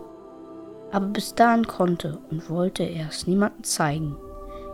Aber 0.92 1.08
bis 1.08 1.36
dahin 1.36 1.68
konnte 1.68 2.18
und 2.32 2.50
wollte 2.50 2.84
er 2.84 3.08
es 3.10 3.28
niemandem 3.28 3.64
zeigen. 3.64 4.16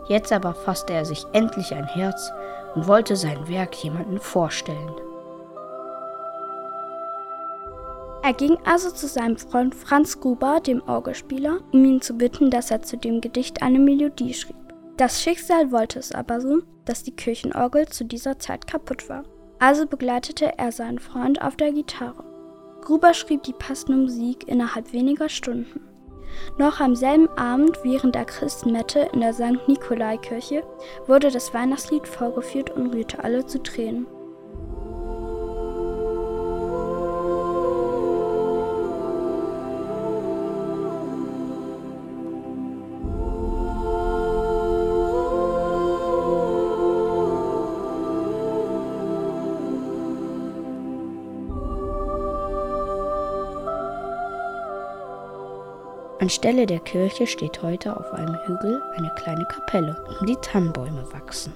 Jetzt 0.08 0.32
aber 0.32 0.54
fasste 0.54 0.94
er 0.94 1.04
sich 1.04 1.24
endlich 1.32 1.74
ein 1.74 1.86
Herz 1.86 2.30
und 2.74 2.86
wollte 2.86 3.16
sein 3.16 3.48
Werk 3.48 3.74
jemandem 3.82 4.20
vorstellen. 4.20 5.05
Er 8.26 8.32
ging 8.32 8.58
also 8.64 8.90
zu 8.90 9.06
seinem 9.06 9.36
Freund 9.36 9.72
Franz 9.72 10.18
Gruber, 10.18 10.58
dem 10.58 10.82
Orgelspieler, 10.82 11.60
um 11.72 11.84
ihn 11.84 12.00
zu 12.00 12.14
bitten, 12.14 12.50
dass 12.50 12.72
er 12.72 12.82
zu 12.82 12.96
dem 12.96 13.20
Gedicht 13.20 13.62
eine 13.62 13.78
Melodie 13.78 14.34
schrieb. 14.34 14.56
Das 14.96 15.22
Schicksal 15.22 15.70
wollte 15.70 16.00
es 16.00 16.10
aber 16.10 16.40
so, 16.40 16.62
dass 16.86 17.04
die 17.04 17.14
Kirchenorgel 17.14 17.86
zu 17.86 18.04
dieser 18.04 18.36
Zeit 18.40 18.66
kaputt 18.66 19.08
war. 19.08 19.22
Also 19.60 19.86
begleitete 19.86 20.58
er 20.58 20.72
seinen 20.72 20.98
Freund 20.98 21.40
auf 21.40 21.54
der 21.54 21.70
Gitarre. 21.70 22.24
Gruber 22.82 23.14
schrieb 23.14 23.44
die 23.44 23.52
passende 23.52 23.96
Musik 23.96 24.48
innerhalb 24.48 24.92
weniger 24.92 25.28
Stunden. 25.28 25.82
Noch 26.58 26.80
am 26.80 26.96
selben 26.96 27.28
Abend 27.38 27.78
während 27.84 28.16
der 28.16 28.24
Christenmette 28.24 29.08
in 29.12 29.20
der 29.20 29.34
St. 29.34 29.68
Nikolai-Kirche 29.68 30.64
wurde 31.06 31.30
das 31.30 31.54
Weihnachtslied 31.54 32.08
vorgeführt 32.08 32.70
und 32.70 32.92
rührte 32.92 33.22
alle 33.22 33.46
zu 33.46 33.62
Tränen. 33.62 34.08
Anstelle 56.26 56.66
der 56.66 56.80
Kirche 56.80 57.28
steht 57.28 57.62
heute 57.62 57.96
auf 57.96 58.12
einem 58.12 58.36
Hügel 58.46 58.82
eine 58.96 59.12
kleine 59.14 59.44
Kapelle, 59.44 60.04
um 60.18 60.26
die 60.26 60.34
Tannenbäume 60.34 61.06
wachsen. 61.12 61.52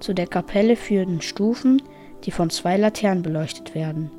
Zu 0.00 0.14
der 0.14 0.26
Kapelle 0.26 0.74
führen 0.74 1.20
Stufen, 1.20 1.80
die 2.24 2.32
von 2.32 2.50
zwei 2.50 2.76
Laternen 2.76 3.22
beleuchtet 3.22 3.76
werden. 3.76 4.10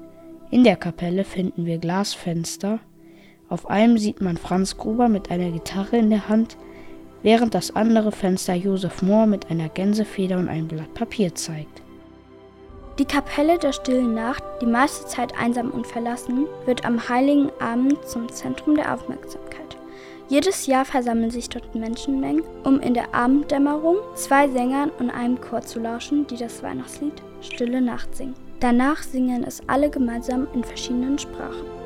In 0.49 0.63
der 0.63 0.77
Kapelle 0.77 1.25
finden 1.25 1.65
wir 1.65 1.77
Glasfenster. 1.77 2.79
Auf 3.49 3.69
einem 3.69 3.97
sieht 3.97 4.21
man 4.21 4.37
Franz 4.37 4.77
Gruber 4.77 5.09
mit 5.09 5.29
einer 5.29 5.51
Gitarre 5.51 5.97
in 5.97 6.09
der 6.09 6.29
Hand, 6.29 6.55
während 7.21 7.53
das 7.53 7.75
andere 7.75 8.13
Fenster 8.13 8.53
Josef 8.53 9.01
Mohr 9.01 9.25
mit 9.25 9.51
einer 9.51 9.67
Gänsefeder 9.67 10.37
und 10.37 10.47
einem 10.47 10.69
Blatt 10.69 10.93
Papier 10.93 11.35
zeigt. 11.35 11.81
Die 12.97 13.03
Kapelle 13.03 13.57
der 13.57 13.73
stillen 13.73 14.13
Nacht, 14.13 14.43
die 14.61 14.67
meiste 14.67 15.05
Zeit 15.07 15.37
einsam 15.37 15.69
und 15.69 15.85
verlassen, 15.85 16.47
wird 16.65 16.85
am 16.85 17.09
heiligen 17.09 17.51
Abend 17.59 17.97
zum 18.07 18.31
Zentrum 18.31 18.75
der 18.75 18.93
Aufmerksamkeit. 18.93 19.60
Jedes 20.31 20.65
Jahr 20.65 20.85
versammeln 20.85 21.29
sich 21.29 21.49
dort 21.49 21.75
Menschenmengen, 21.75 22.45
um 22.63 22.79
in 22.79 22.93
der 22.93 23.13
Abenddämmerung 23.13 23.97
zwei 24.15 24.47
Sängern 24.47 24.89
und 24.97 25.09
einem 25.09 25.41
Chor 25.41 25.59
zu 25.59 25.77
lauschen, 25.77 26.25
die 26.25 26.37
das 26.37 26.63
Weihnachtslied 26.63 27.21
Stille 27.41 27.81
Nacht 27.81 28.15
singen. 28.15 28.35
Danach 28.61 29.03
singen 29.03 29.43
es 29.43 29.61
alle 29.67 29.89
gemeinsam 29.89 30.47
in 30.53 30.63
verschiedenen 30.63 31.19
Sprachen. 31.19 31.80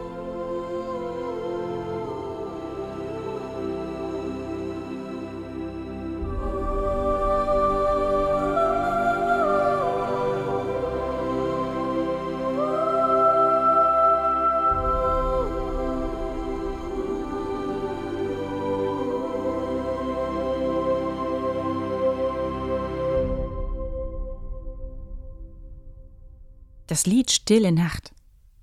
Das 26.96 27.06
Lied 27.06 27.30
Stille 27.30 27.74
Nacht 27.74 28.14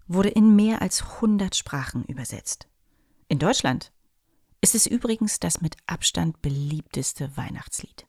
wurde 0.09 0.31
in 0.31 0.57
mehr 0.57 0.81
als 0.81 1.03
100 1.03 1.55
Sprachen 1.55 2.03
übersetzt. 2.07 2.67
In 3.29 3.39
Deutschland 3.39 3.93
ist 4.63 4.75
es 4.75 4.87
übrigens 4.87 5.39
das 5.39 5.61
mit 5.61 5.77
Abstand 5.85 6.41
beliebteste 6.41 7.37
Weihnachtslied. 7.37 8.07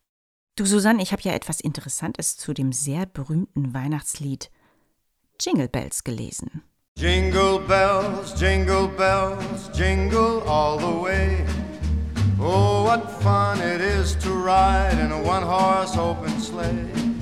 Du 0.55 0.65
Susanne, 0.65 1.03
ich 1.03 1.11
habe 1.11 1.23
ja 1.23 1.33
etwas 1.33 1.59
Interessantes 1.59 2.37
zu 2.37 2.53
dem 2.53 2.71
sehr 2.71 3.05
berühmten 3.05 3.73
Weihnachtslied 3.73 4.49
Jingle 5.41 5.67
Bells 5.67 6.05
gelesen. 6.05 6.63
Jingle 6.97 7.59
bells, 7.59 8.33
jingle 8.39 8.87
bells, 8.87 9.77
jingle 9.77 10.41
all 10.47 10.79
the 10.79 11.03
way. 11.03 11.45
Oh, 12.39 12.85
what 12.85 13.11
fun 13.21 13.59
it 13.59 13.81
is 13.81 14.17
to 14.19 14.29
ride 14.29 14.97
in 15.01 15.11
a 15.11 15.21
one-horse 15.21 15.97
open 15.97 16.39
sleigh. 16.39 17.12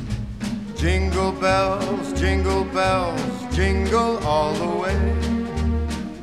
Jingle 0.81 1.31
bells, 1.33 2.11
jingle 2.19 2.65
bells, 2.73 3.21
jingle 3.55 4.17
all 4.25 4.51
the 4.55 4.65
way. 4.65 4.97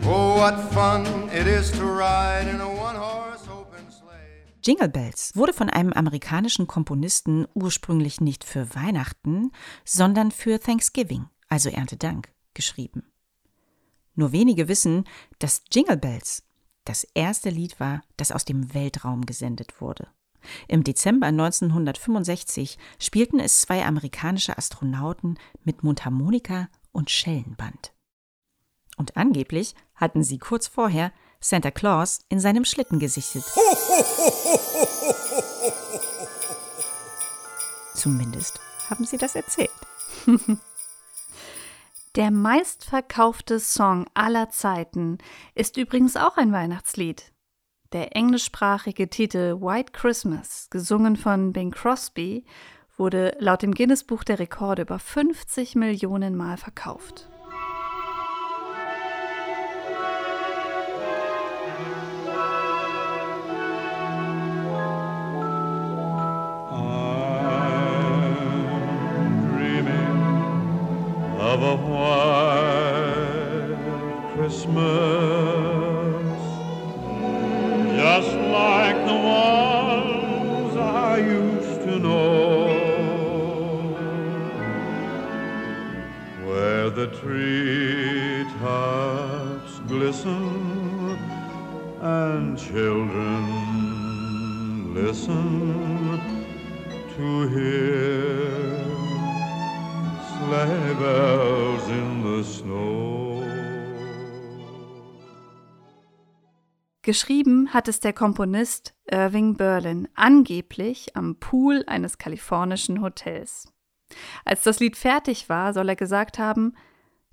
Oh, 0.04 0.36
what 0.40 0.58
fun 0.72 1.06
it 1.30 1.46
is 1.46 1.70
to 1.70 1.84
ride 1.84 2.48
in 2.50 2.60
a 2.60 2.66
one-horse 2.66 3.48
open 3.48 3.88
sleigh. 3.88 4.50
Jingle 4.60 4.88
Bells 4.88 5.30
wurde 5.36 5.52
von 5.52 5.70
einem 5.70 5.92
amerikanischen 5.92 6.66
Komponisten 6.66 7.46
ursprünglich 7.54 8.20
nicht 8.20 8.42
für 8.42 8.74
Weihnachten, 8.74 9.52
sondern 9.84 10.32
für 10.32 10.58
Thanksgiving, 10.58 11.26
also 11.48 11.68
Erntedank, 11.68 12.28
geschrieben. 12.54 13.04
Nur 14.16 14.32
wenige 14.32 14.66
wissen, 14.66 15.04
dass 15.38 15.62
Jingle 15.70 15.98
Bells 15.98 16.42
das 16.84 17.04
erste 17.14 17.50
Lied 17.50 17.78
war, 17.78 18.02
das 18.16 18.32
aus 18.32 18.44
dem 18.44 18.74
Weltraum 18.74 19.24
gesendet 19.24 19.80
wurde. 19.80 20.08
Im 20.66 20.84
Dezember 20.84 21.26
1965 21.28 22.78
spielten 22.98 23.40
es 23.40 23.60
zwei 23.60 23.84
amerikanische 23.84 24.56
Astronauten 24.56 25.38
mit 25.64 25.82
Mundharmonika 25.82 26.68
und 26.92 27.10
Schellenband. 27.10 27.92
Und 28.96 29.16
angeblich 29.16 29.74
hatten 29.94 30.22
sie 30.22 30.38
kurz 30.38 30.66
vorher 30.66 31.12
Santa 31.40 31.70
Claus 31.70 32.20
in 32.28 32.40
seinem 32.40 32.64
Schlitten 32.64 32.98
gesichtet. 32.98 33.44
Zumindest 37.94 38.60
haben 38.90 39.04
sie 39.04 39.18
das 39.18 39.34
erzählt. 39.34 39.70
Der 42.16 42.30
meistverkaufte 42.32 43.60
Song 43.60 44.06
aller 44.14 44.50
Zeiten 44.50 45.18
ist 45.54 45.76
übrigens 45.76 46.16
auch 46.16 46.36
ein 46.36 46.52
Weihnachtslied. 46.52 47.32
Der 47.92 48.14
englischsprachige 48.14 49.08
Titel 49.08 49.62
White 49.62 49.92
Christmas, 49.92 50.68
gesungen 50.68 51.16
von 51.16 51.54
Bing 51.54 51.70
Crosby, 51.70 52.44
wurde 52.98 53.34
laut 53.38 53.62
dem 53.62 53.72
Guinness 53.72 54.04
Buch 54.04 54.24
der 54.24 54.38
Rekorde 54.38 54.82
über 54.82 54.98
50 54.98 55.74
Millionen 55.74 56.36
Mal 56.36 56.58
verkauft. 56.58 57.30
Geschrieben 107.08 107.72
hat 107.72 107.88
es 107.88 108.00
der 108.00 108.12
Komponist 108.12 108.94
Irving 109.10 109.56
Berlin 109.56 110.08
angeblich 110.14 111.16
am 111.16 111.36
Pool 111.36 111.82
eines 111.86 112.18
kalifornischen 112.18 113.00
Hotels. 113.00 113.72
Als 114.44 114.62
das 114.62 114.78
Lied 114.78 114.94
fertig 114.94 115.48
war, 115.48 115.72
soll 115.72 115.88
er 115.88 115.96
gesagt 115.96 116.38
haben, 116.38 116.74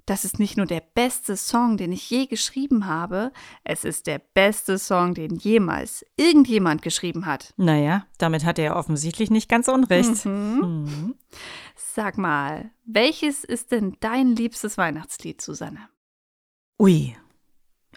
das 0.06 0.24
ist 0.24 0.40
nicht 0.40 0.56
nur 0.56 0.66
der 0.66 0.80
beste 0.80 1.36
Song, 1.36 1.76
den 1.76 1.92
ich 1.92 2.10
je 2.10 2.26
geschrieben 2.26 2.86
habe, 2.86 3.34
es 3.66 3.84
ist 3.84 4.08
der 4.08 4.20
beste 4.20 4.78
Song, 4.78 5.14
den 5.14 5.36
jemals 5.36 6.06
irgendjemand 6.16 6.82
geschrieben 6.82 7.26
hat. 7.26 7.54
Naja, 7.58 8.06
damit 8.18 8.46
hat 8.46 8.58
er 8.58 8.78
offensichtlich 8.78 9.30
nicht 9.30 9.50
ganz 9.50 9.68
unrecht. 9.68 10.26
Mhm. 10.26 10.86
Mhm. 10.86 11.16
Sag 11.76 12.18
mal, 12.18 12.72
welches 12.86 13.44
ist 13.44 13.74
denn 13.74 13.98
dein 14.00 14.38
liebstes 14.38 14.78
Weihnachtslied, 14.78 15.42
Susanne? 15.42 15.90
Ui, 16.80 17.14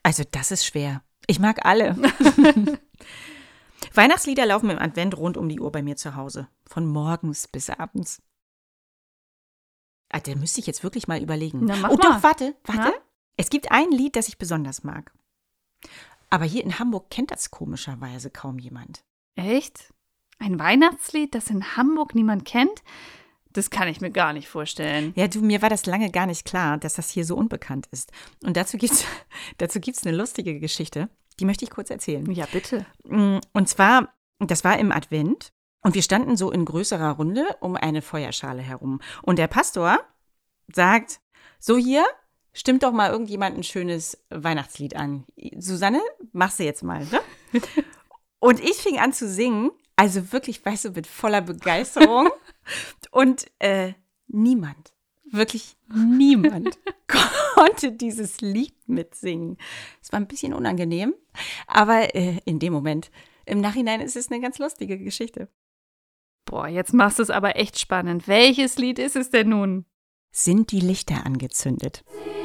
also 0.03 0.25
das 0.29 0.51
ist 0.51 0.67
schwer. 0.67 1.05
Ich 1.29 1.39
mag 1.39 1.65
alle. 1.65 1.95
Weihnachtslieder 3.95 4.47
laufen 4.47 4.71
im 4.71 4.79
Advent 4.79 5.17
rund 5.17 5.37
um 5.37 5.49
die 5.49 5.61
Uhr 5.61 5.71
bei 5.71 5.83
mir 5.83 5.97
zu 5.97 6.17
Hause. 6.17 6.49
Von 6.65 6.87
morgens 6.87 7.47
bis 7.47 7.71
abends. 7.71 8.23
Ah, 10.11 10.21
da 10.21 10.35
müsste 10.35 10.61
ich 10.61 10.67
jetzt 10.67 10.83
wirklich 10.83 11.07
mal 11.07 11.23
überlegen. 11.23 11.67
Na, 11.67 11.77
mach 11.77 11.91
oh 11.91 11.97
mal. 11.97 12.03
doch, 12.03 12.23
warte, 12.23 12.57
warte. 12.65 12.93
Na? 12.93 13.05
Es 13.37 13.51
gibt 13.51 13.71
ein 13.71 13.91
Lied, 13.91 14.17
das 14.17 14.29
ich 14.29 14.39
besonders 14.39 14.85
mag. 14.85 15.13
Aber 16.31 16.47
hier 16.47 16.65
in 16.65 16.79
Hamburg 16.79 17.11
kennt 17.11 17.31
das 17.31 17.51
komischerweise 17.51 18.31
kaum 18.31 18.59
jemand. 18.59 19.05
Echt? 19.37 19.93
Ein 20.39 20.59
Weihnachtslied, 20.59 21.35
das 21.35 21.51
in 21.51 21.77
Hamburg 21.77 22.15
niemand 22.15 22.47
kennt? 22.47 22.83
Das 23.53 23.71
kann 23.71 23.89
ich 23.89 24.01
mir 24.01 24.11
gar 24.11 24.33
nicht 24.33 24.49
vorstellen. 24.49 25.13
Ja, 25.17 25.27
du, 25.29 25.41
mir 25.41 25.63
war 25.63 25.71
das 25.71 25.87
lange 25.87 26.11
gar 26.11 26.27
nicht 26.27 26.45
klar, 26.45 26.79
dass 26.79 26.95
das 26.95 27.11
hier 27.11 27.25
so 27.25 27.37
unbekannt 27.37 27.87
ist. 27.91 28.13
Und 28.45 28.57
dazu 28.57 28.77
gibt's, 28.77 29.05
dazu 29.59 29.81
gibt's 29.81 30.07
eine 30.07 30.17
lustige 30.17 30.59
Geschichte. 30.61 31.09
Die 31.41 31.45
möchte 31.45 31.65
ich 31.65 31.71
kurz 31.71 31.91
erzählen. 31.91 32.31
Ja, 32.33 32.47
bitte. 32.53 32.85
Mm, 33.05 33.39
Und 33.53 33.69
zwar, 33.69 34.13
das 34.39 34.65
war 34.65 34.79
im 34.79 34.93
Advent 34.93 35.53
und 35.83 35.95
wir 35.95 36.03
standen 36.03 36.37
so 36.37 36.51
in 36.51 36.65
größerer 36.65 37.13
Runde 37.13 37.47
um 37.61 37.77
eine 37.77 38.03
Feuerschale 38.03 38.63
herum. 38.63 39.01
Und 39.23 39.39
der 39.39 39.47
Pastor 39.47 40.01
sagt, 40.73 41.21
so 41.61 41.77
hier, 41.77 42.05
stimmt 42.53 42.83
doch 42.83 42.93
mal 42.93 43.11
irgendjemand 43.11 43.57
ein 43.57 43.63
schönes 43.63 44.19
Weihnachtslied 44.31 44.97
an. 44.97 45.25
Susanne, 45.59 46.01
machst 46.33 46.59
du 46.59 46.65
jetzt 46.65 46.83
mal, 46.83 47.05
ne? 47.07 47.21
Und 48.41 48.61
ich 48.61 48.77
fing 48.77 48.99
an 48.99 49.13
zu 49.13 49.29
singen, 49.29 49.71
also 49.97 50.33
wirklich, 50.33 50.65
weißt 50.65 50.87
du, 50.87 50.91
mit 50.91 51.07
voller 51.07 51.41
Begeisterung. 51.41 52.29
Und 53.11 53.47
äh, 53.59 53.93
niemand, 54.27 54.93
wirklich 55.25 55.77
niemand 55.93 56.79
konnte 57.55 57.93
dieses 57.93 58.41
Lied 58.41 58.77
mitsingen. 58.87 59.57
Es 60.03 60.13
war 60.13 60.21
ein 60.21 60.29
bisschen 60.29 60.55
unangenehm, 60.55 61.15
aber 61.67 62.15
äh, 62.15 62.39
in 62.45 62.59
dem 62.59 62.73
Moment, 62.73 63.11
im 63.47 63.61
Nachhinein 63.61 64.01
ist 64.01 64.17
es 64.17 64.31
eine 64.31 64.41
ganz 64.41 64.59
lustige 64.59 64.99
Geschichte. 64.99 65.49
Boah, 66.45 66.69
jetzt 66.69 66.95
machst 66.95 67.19
du 67.19 67.23
es 67.23 67.31
aber 67.31 67.57
echt 67.57 67.79
spannend. 67.79 68.27
Welches 68.27 68.79
Lied 68.79 68.99
ist 68.99 69.17
es 69.17 69.31
denn 69.31 69.51
nun? 69.51 69.85
Sind 70.31 70.73
die 70.73 70.81
Lichter 70.81 71.27
angezündet? 71.27 72.05
Sind 72.07 72.38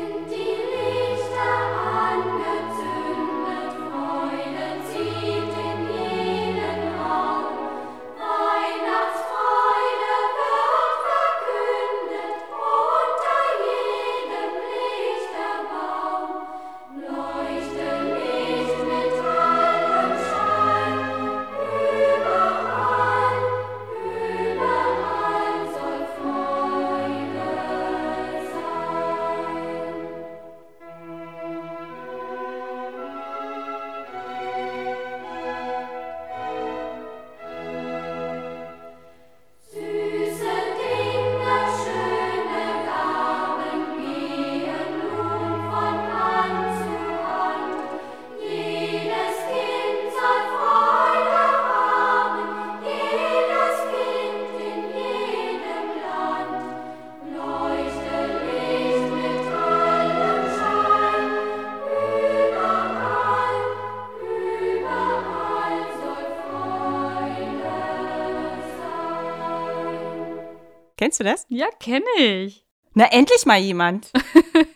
Kennst 71.13 71.19
du 71.19 71.23
das? 71.25 71.45
Ja, 71.49 71.67
kenne 71.79 72.05
ich. 72.17 72.65
Na, 72.95 73.05
endlich 73.11 73.45
mal 73.45 73.59
jemand. 73.59 74.11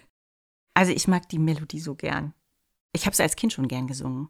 also 0.76 0.91
ich 0.91 1.08
mag 1.08 1.28
die 1.30 1.39
Melodie 1.39 1.80
so 1.80 1.95
gern. 1.95 2.36
Ich 2.93 3.06
habe 3.06 3.13
es 3.13 3.19
als 3.19 3.36
Kind 3.36 3.54
schon 3.54 3.67
gern 3.67 3.88
gesungen. 3.88 4.30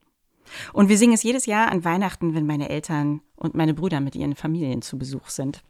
Und 0.71 0.87
wir 0.87 0.97
singen 0.97 1.15
es 1.15 1.23
jedes 1.23 1.45
Jahr 1.47 1.69
an 1.69 1.83
Weihnachten, 1.83 2.33
wenn 2.33 2.45
meine 2.45 2.69
Eltern 2.69 3.19
und 3.35 3.55
meine 3.55 3.73
Brüder 3.73 3.99
mit 3.99 4.15
ihren 4.15 4.35
Familien 4.35 4.81
zu 4.81 4.97
Besuch 4.97 5.27
sind. 5.27 5.65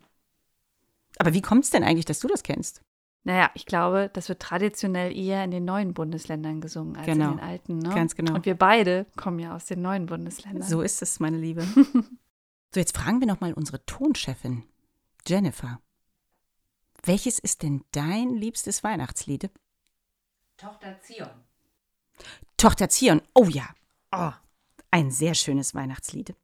Aber 1.18 1.34
wie 1.34 1.42
kommt 1.42 1.64
es 1.64 1.72
denn 1.72 1.84
eigentlich, 1.84 2.06
dass 2.06 2.20
du 2.20 2.28
das 2.28 2.44
kennst? 2.44 2.84
Naja, 3.24 3.50
ich 3.56 3.66
glaube, 3.66 4.12
das 4.14 4.30
wird 4.30 4.40
traditionell 4.40 5.18
eher 5.18 5.44
in 5.44 5.50
den 5.50 5.66
neuen 5.66 5.96
Bundesländern 5.96 6.62
gesungen 6.62 6.98
als 6.98 7.08
Genau. 7.08 7.32
in 7.32 7.38
den 7.38 7.40
alten. 7.40 7.80
Ne? 7.80 7.90
Ganz 7.90 8.16
genau. 8.16 8.36
Und 8.36 8.46
wir 8.46 8.56
beide 8.56 9.08
kommen 9.16 9.40
ja 9.40 9.56
aus 9.56 9.66
den 9.66 9.82
neuen 9.82 10.06
Bundesländern. 10.06 10.70
So 10.70 10.82
ist 10.84 11.02
es, 11.02 11.20
meine 11.20 11.38
Liebe. 11.38 11.64
so, 12.74 12.80
jetzt 12.80 12.96
fragen 12.96 13.22
wir 13.22 13.28
noch 13.28 13.42
mal 13.42 13.54
unsere 13.54 13.84
Tonchefin, 13.88 14.62
Jennifer. 15.26 15.82
Welches 17.04 17.40
ist 17.40 17.64
denn 17.64 17.84
dein 17.92 18.36
liebstes 18.36 18.84
Weihnachtslied? 18.84 19.50
Tochter 20.58 21.00
Zion. 21.02 21.30
Tochter 22.58 22.90
Zion. 22.90 23.22
Oh 23.34 23.46
ja. 23.46 23.70
Oh, 24.12 24.32
ein 24.92 25.12
sehr 25.12 25.36
schönes 25.36 25.76
Weihnachtslied. 25.76 26.36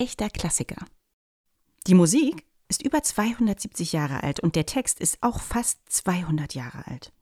Echter 0.00 0.30
Klassiker. 0.30 0.84
Die 1.86 1.94
Musik 1.94 2.44
ist 2.68 2.82
über 2.82 3.02
270 3.02 3.92
Jahre 3.92 4.22
alt 4.22 4.40
und 4.40 4.56
der 4.56 4.66
Text 4.66 5.00
ist 5.00 5.18
auch 5.22 5.40
fast 5.40 5.80
200 5.88 6.54
Jahre 6.54 6.86
alt. 6.86 7.12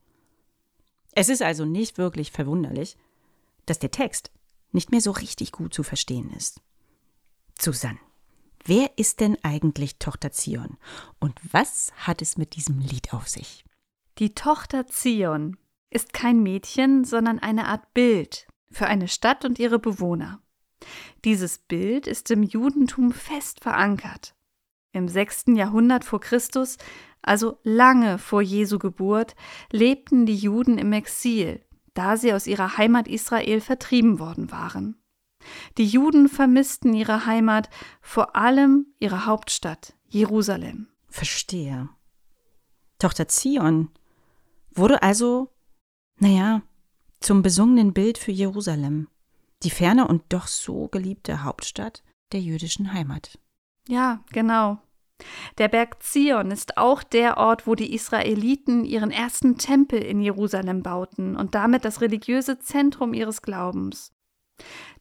Es 1.12 1.29
ist 1.29 1.43
also 1.43 1.64
nicht 1.64 1.99
wirklich 1.99 2.31
verwunderlich, 2.31 2.97
dass 3.67 3.79
der 3.79 3.91
Text 3.91 4.31
nicht 4.73 4.91
mehr 4.91 5.01
so 5.01 5.11
richtig 5.11 5.53
gut 5.53 5.75
zu 5.75 5.83
verstehen 5.83 6.31
ist. 6.33 6.61
Susanne, 7.59 7.99
wer 8.64 8.91
ist 8.99 9.21
denn 9.21 9.37
eigentlich 9.43 9.99
Tochter 9.99 10.31
Zion 10.31 10.77
und 11.19 11.41
was 11.53 11.93
hat 11.97 12.23
es 12.23 12.37
mit 12.37 12.55
diesem 12.55 12.79
Lied 12.79 13.12
auf 13.12 13.29
sich? 13.29 13.64
Die 14.19 14.35
Tochter 14.35 14.87
Zion 14.87 15.57
ist 15.91 16.12
kein 16.12 16.43
Mädchen, 16.43 17.05
sondern 17.05 17.38
eine 17.38 17.67
Art 17.67 17.95
Bild 17.95 18.47
für 18.71 18.87
eine 18.87 19.09
Stadt 19.09 19.45
und 19.45 19.59
ihre 19.59 19.79
Bewohner. 19.79 20.43
Dieses 21.25 21.59
Bild 21.59 22.07
ist 22.07 22.31
im 22.31 22.43
Judentum 22.43 23.12
fest 23.12 23.61
verankert. 23.61 24.35
Im 24.93 25.09
6. 25.09 25.47
Jahrhundert 25.49 26.05
vor 26.05 26.21
Christus, 26.21 26.79
also 27.23 27.59
lange 27.62 28.19
vor 28.19 28.41
Jesu 28.41 28.79
Geburt, 28.79 29.35
lebten 29.71 30.27
die 30.27 30.37
Juden 30.37 30.79
im 30.79 30.93
Exil, 30.93 31.64
da 31.95 32.17
sie 32.17 32.33
aus 32.33 32.47
ihrer 32.47 32.79
Heimat 32.79 33.09
Israel 33.09 33.61
vertrieben 33.61 34.19
worden 34.19 34.51
waren. 34.51 34.97
Die 35.77 35.87
Juden 35.87 36.29
vermissten 36.29 36.95
ihre 36.95 37.27
Heimat, 37.27 37.71
vor 38.01 38.37
allem 38.37 38.87
ihre 38.99 39.27
Hauptstadt 39.27 39.95
Jerusalem. 40.07 40.88
Verstehe. 41.09 41.88
Tochter 42.99 43.29
Zion 43.29 43.91
wurde 44.75 45.03
also, 45.03 45.53
naja, 46.19 46.62
zum 47.21 47.43
besungenen 47.43 47.93
Bild 47.93 48.19
für 48.19 48.33
Jerusalem, 48.33 49.09
die 49.62 49.71
ferne 49.71 50.07
und 50.07 50.23
doch 50.29 50.47
so 50.47 50.88
geliebte 50.88 51.42
Hauptstadt 51.44 52.03
der 52.33 52.40
jüdischen 52.40 52.92
Heimat. 52.92 53.38
Ja, 53.88 54.23
genau. 54.33 54.79
Der 55.59 55.66
Berg 55.68 56.01
Zion 56.03 56.51
ist 56.53 56.77
auch 56.79 57.03
der 57.03 57.38
Ort, 57.38 57.66
wo 57.66 57.75
die 57.75 57.92
Israeliten 57.92 58.85
ihren 58.85 59.11
ersten 59.11 59.59
Tempel 59.59 60.01
in 60.01 60.21
Jerusalem 60.21 60.83
bauten 60.83 61.35
und 61.37 61.55
damit 61.57 61.85
das 61.85 62.01
religiöse 62.01 62.61
Zentrum 62.61 63.14
ihres 63.14 63.42
Glaubens. 63.42 64.12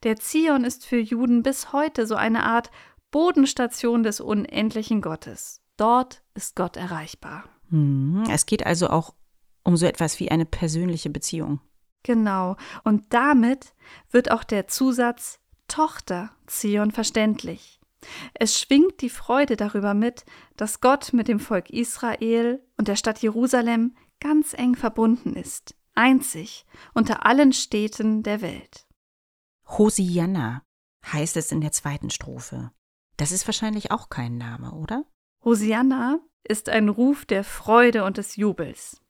Der 0.02 0.16
Zion 0.16 0.64
ist 0.64 0.84
für 0.86 0.98
Juden 0.98 1.42
bis 1.42 1.72
heute 1.72 2.06
so 2.06 2.16
eine 2.16 2.44
Art 2.44 2.70
Bodenstation 3.10 4.02
des 4.02 4.20
unendlichen 4.20 5.00
Gottes. 5.00 5.60
Dort 5.76 6.22
ist 6.34 6.56
Gott 6.56 6.76
erreichbar. 6.76 7.44
Hm, 7.70 8.24
Es 8.28 8.46
geht 8.46 8.66
also 8.66 8.88
auch 8.88 9.14
um 9.62 9.76
so 9.76 9.86
etwas 9.86 10.18
wie 10.18 10.30
eine 10.30 10.46
persönliche 10.46 11.10
Beziehung. 11.10 11.60
Genau. 12.02 12.56
Und 12.84 13.12
damit 13.12 13.74
wird 14.10 14.30
auch 14.30 14.44
der 14.44 14.68
Zusatz 14.68 15.40
Tochter 15.68 16.30
Zion 16.46 16.90
verständlich. 16.90 17.80
Es 18.34 18.58
schwingt 18.58 19.00
die 19.00 19.10
Freude 19.10 19.56
darüber 19.56 19.94
mit, 19.94 20.24
dass 20.56 20.80
Gott 20.80 21.12
mit 21.12 21.28
dem 21.28 21.40
Volk 21.40 21.70
Israel 21.70 22.64
und 22.76 22.88
der 22.88 22.96
Stadt 22.96 23.18
Jerusalem 23.18 23.96
ganz 24.20 24.54
eng 24.54 24.74
verbunden 24.74 25.34
ist, 25.34 25.74
einzig 25.94 26.64
unter 26.94 27.26
allen 27.26 27.52
Städten 27.52 28.22
der 28.22 28.40
Welt. 28.40 28.86
Hosianna 29.66 30.62
heißt 31.04 31.36
es 31.36 31.52
in 31.52 31.60
der 31.60 31.72
zweiten 31.72 32.10
Strophe. 32.10 32.70
Das 33.16 33.32
ist 33.32 33.46
wahrscheinlich 33.46 33.90
auch 33.90 34.08
kein 34.08 34.38
Name, 34.38 34.72
oder? 34.72 35.04
Hosianna 35.44 36.20
ist 36.44 36.68
ein 36.68 36.88
Ruf 36.88 37.26
der 37.26 37.44
Freude 37.44 38.04
und 38.04 38.16
des 38.16 38.36
Jubels. 38.36 39.02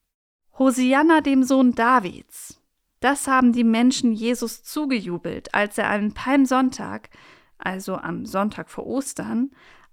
Hosianna 0.59 1.21
dem 1.21 1.45
Sohn 1.45 1.75
Davids. 1.75 2.58
Das 3.01 3.29
haben 3.29 3.53
die 3.53 3.65
Menschen 3.65 4.13
Jesus 4.13 4.63
zugejubelt, 4.65 5.55
als 5.55 5.79
er 5.79 5.91
am 5.91 6.13
Palmsonntag, 6.13 7.11
also 7.59 7.97
am 7.97 8.27
Sonntag 8.27 8.71
vor 8.71 8.87
Ostern, 8.87 9.51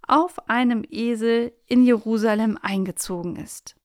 auf 0.08 0.50
einem 0.50 0.84
Esel 0.90 1.54
in 1.68 1.84
Jerusalem 1.84 2.58
eingezogen 2.62 3.36
ist. 3.36 3.76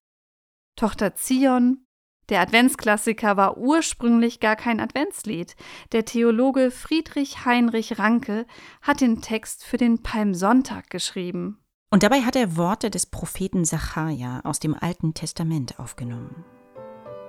Tochter 0.76 1.14
Zion, 1.14 1.84
der 2.30 2.40
Adventsklassiker 2.40 3.36
war 3.36 3.58
ursprünglich 3.58 4.38
gar 4.38 4.54
kein 4.54 4.78
Adventslied. 4.78 5.56
Der 5.90 6.04
Theologe 6.04 6.70
Friedrich 6.70 7.44
Heinrich 7.44 7.98
Ranke 7.98 8.46
hat 8.82 9.00
den 9.00 9.20
Text 9.20 9.64
für 9.64 9.78
den 9.78 10.02
Palmsonntag 10.02 10.90
geschrieben. 10.90 11.58
Und 11.90 12.04
dabei 12.04 12.22
hat 12.22 12.36
er 12.36 12.56
Worte 12.56 12.88
des 12.88 13.06
Propheten 13.06 13.64
Sacharja 13.64 14.42
aus 14.44 14.60
dem 14.60 14.76
Alten 14.78 15.12
Testament 15.12 15.80
aufgenommen. 15.80 16.44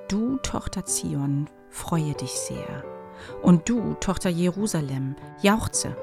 Du, 0.08 0.38
Tochter 0.38 0.86
Zion, 0.86 1.50
freue 1.72 2.14
dich 2.14 2.32
sehr. 2.32 2.84
Und 3.42 3.68
du, 3.68 3.96
Tochter 3.96 4.30
Jerusalem, 4.30 5.16
jauchze. 5.42 5.96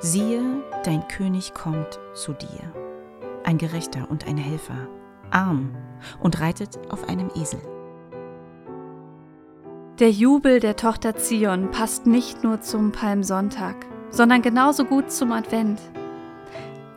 Siehe, 0.00 0.42
dein 0.84 1.06
König 1.08 1.54
kommt 1.54 1.98
zu 2.12 2.32
dir. 2.32 2.72
Ein 3.44 3.58
Gerechter 3.58 4.10
und 4.10 4.26
ein 4.26 4.36
Helfer, 4.36 4.88
arm 5.30 5.74
und 6.20 6.40
reitet 6.40 6.78
auf 6.90 7.08
einem 7.08 7.30
Esel. 7.34 7.60
Der 9.98 10.10
Jubel 10.10 10.58
der 10.58 10.76
Tochter 10.76 11.16
Zion 11.16 11.70
passt 11.70 12.06
nicht 12.06 12.42
nur 12.42 12.60
zum 12.60 12.92
Palmsonntag, 12.92 13.86
sondern 14.10 14.42
genauso 14.42 14.84
gut 14.84 15.12
zum 15.12 15.32
Advent. 15.32 15.80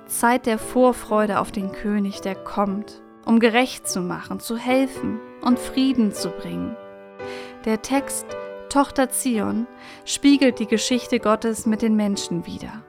Zeit 0.08 0.46
der 0.46 0.58
Vorfreude 0.58 1.40
auf 1.40 1.52
den 1.52 1.72
König, 1.72 2.22
der 2.22 2.36
kommt, 2.36 3.02
um 3.26 3.40
gerecht 3.40 3.88
zu 3.88 4.02
machen, 4.02 4.40
zu 4.40 4.58
helfen 4.58 5.20
und 5.42 5.60
Frieden 5.60 6.14
zu 6.14 6.30
bringen. 6.30 6.76
Der 7.66 7.82
Text 7.82 8.28
Tochter 8.70 9.10
Zion 9.10 9.66
spiegelt 10.06 10.60
die 10.60 10.68
Geschichte 10.68 11.20
Gottes 11.20 11.66
mit 11.66 11.82
den 11.82 11.96
Menschen 11.96 12.46
wider. 12.46 12.84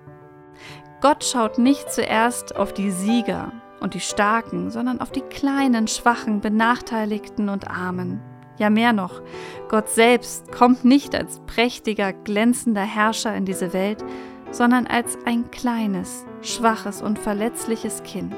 Gott 1.01 1.25
schaut 1.25 1.57
nicht 1.57 1.91
zuerst 1.91 2.57
auf 2.57 2.75
die 2.75 2.91
Sieger 2.91 3.53
und 3.81 3.95
die 3.95 4.01
Starken, 4.01 4.71
sondern 4.71 5.01
auf 5.01 5.11
die 5.11 5.23
kleinen, 5.23 5.89
schwachen, 5.89 6.43
benachteiligten 6.43 7.49
und 7.49 7.71
Armen. 7.71 8.21
Ja 8.59 8.69
mehr 8.69 8.93
noch, 8.93 9.23
Gott 9.71 9.89
selbst 9.89 10.53
kommt 10.53 10.85
nicht 10.85 11.15
als 11.15 11.41
prächtiger, 11.47 12.13
glänzender 12.13 12.83
Herrscher 12.83 13.35
in 13.35 13.47
diese 13.47 13.73
Welt, 13.73 14.05
sondern 14.51 14.87
als 14.87 15.17
ein 15.25 15.51
kleines, 15.51 16.27
schwaches 16.43 17.01
und 17.01 17.19
verletzliches 17.19 18.03
Kind. 18.03 18.35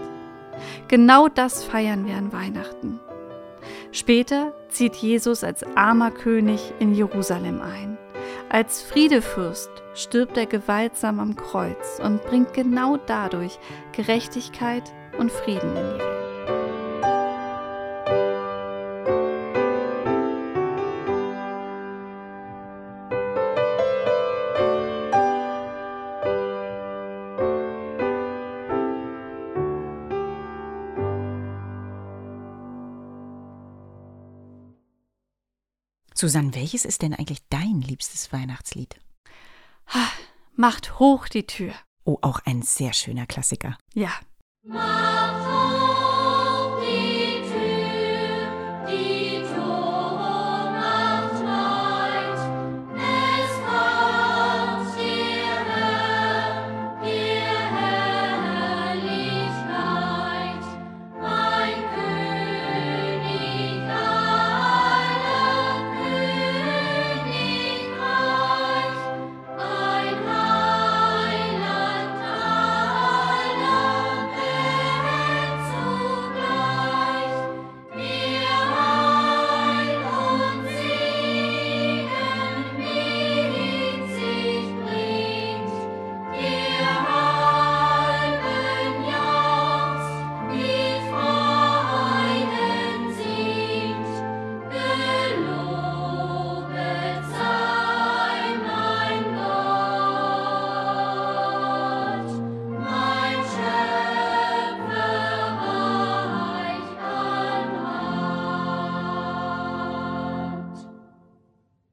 Genau 0.87 1.27
das 1.27 1.65
feiern 1.65 2.07
wir 2.07 2.15
an 2.15 2.33
Weihnachten. 2.33 3.01
Später 3.93 4.53
zieht 4.69 4.97
Jesus 4.97 5.45
als 5.45 5.65
armer 5.77 6.11
König 6.11 6.73
in 6.79 6.95
Jerusalem 6.95 7.63
ein. 7.63 7.99
Als 8.51 8.83
Friedefürst 8.83 9.71
stirbt 9.95 10.37
er 10.37 10.47
gewaltsam 10.47 11.21
am 11.21 11.37
Kreuz 11.37 12.01
und 12.03 12.23
bringt 12.25 12.55
genau 12.55 12.99
dadurch 13.07 13.59
Gerechtigkeit 13.93 14.93
und 15.19 15.31
Frieden 15.31 15.77
in 15.77 15.95
die 15.95 15.99
Welt. 15.99 16.18
Susanne, 36.19 36.55
welches 36.55 36.85
ist 36.85 37.03
denn 37.03 37.15
eigentlich 37.15 37.47
dein 37.49 37.81
liebstes 37.81 38.33
Weihnachtslied? 38.33 38.97
Ha, 39.89 40.09
Macht 40.57 40.99
hoch 40.99 41.29
die 41.29 41.47
Tür. 41.47 41.73
Oh, 42.05 42.19
auch 42.23 42.41
ein 42.45 42.63
sehr 42.63 42.93
schöner 42.93 43.27
Klassiker. 43.27 43.79
Ja, 43.95 44.11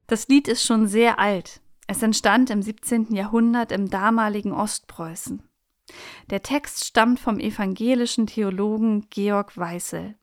Das 0.08 0.28
Lied 0.28 0.48
ist 0.48 0.64
schon 0.64 0.88
sehr 0.88 1.20
alt. 1.20 1.62
Es 1.88 2.02
entstand 2.02 2.50
im 2.50 2.62
17. 2.62 3.14
Jahrhundert 3.16 3.72
im 3.72 3.90
damaligen 3.90 4.52
Ostpreußen. 4.52 5.44
Der 6.30 6.42
Text 6.42 6.86
stammt 6.86 7.20
vom 7.20 7.40
evangelischen 7.40 8.28
Theologen 8.28 9.08
Georg 9.10 9.56
Weißel. 9.58 10.16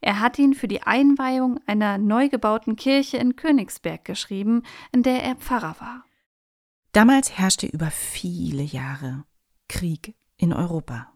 Er 0.00 0.20
hat 0.20 0.38
ihn 0.38 0.54
für 0.54 0.68
die 0.68 0.82
Einweihung 0.82 1.60
einer 1.66 1.98
neu 1.98 2.28
gebauten 2.28 2.76
Kirche 2.76 3.18
in 3.18 3.36
Königsberg 3.36 4.04
geschrieben, 4.04 4.62
in 4.92 5.02
der 5.02 5.22
er 5.22 5.36
Pfarrer 5.36 5.76
war. 5.80 6.04
Damals 6.92 7.38
herrschte 7.38 7.66
über 7.66 7.90
viele 7.90 8.62
Jahre 8.62 9.24
Krieg 9.68 10.16
in 10.36 10.52
Europa. 10.52 11.12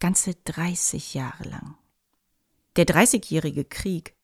Ganze 0.00 0.34
30 0.44 1.12
Jahre 1.14 1.44
lang. 1.44 1.76
Der 2.76 2.86
Dreißigjährige 2.86 3.64
Krieg 3.64 4.14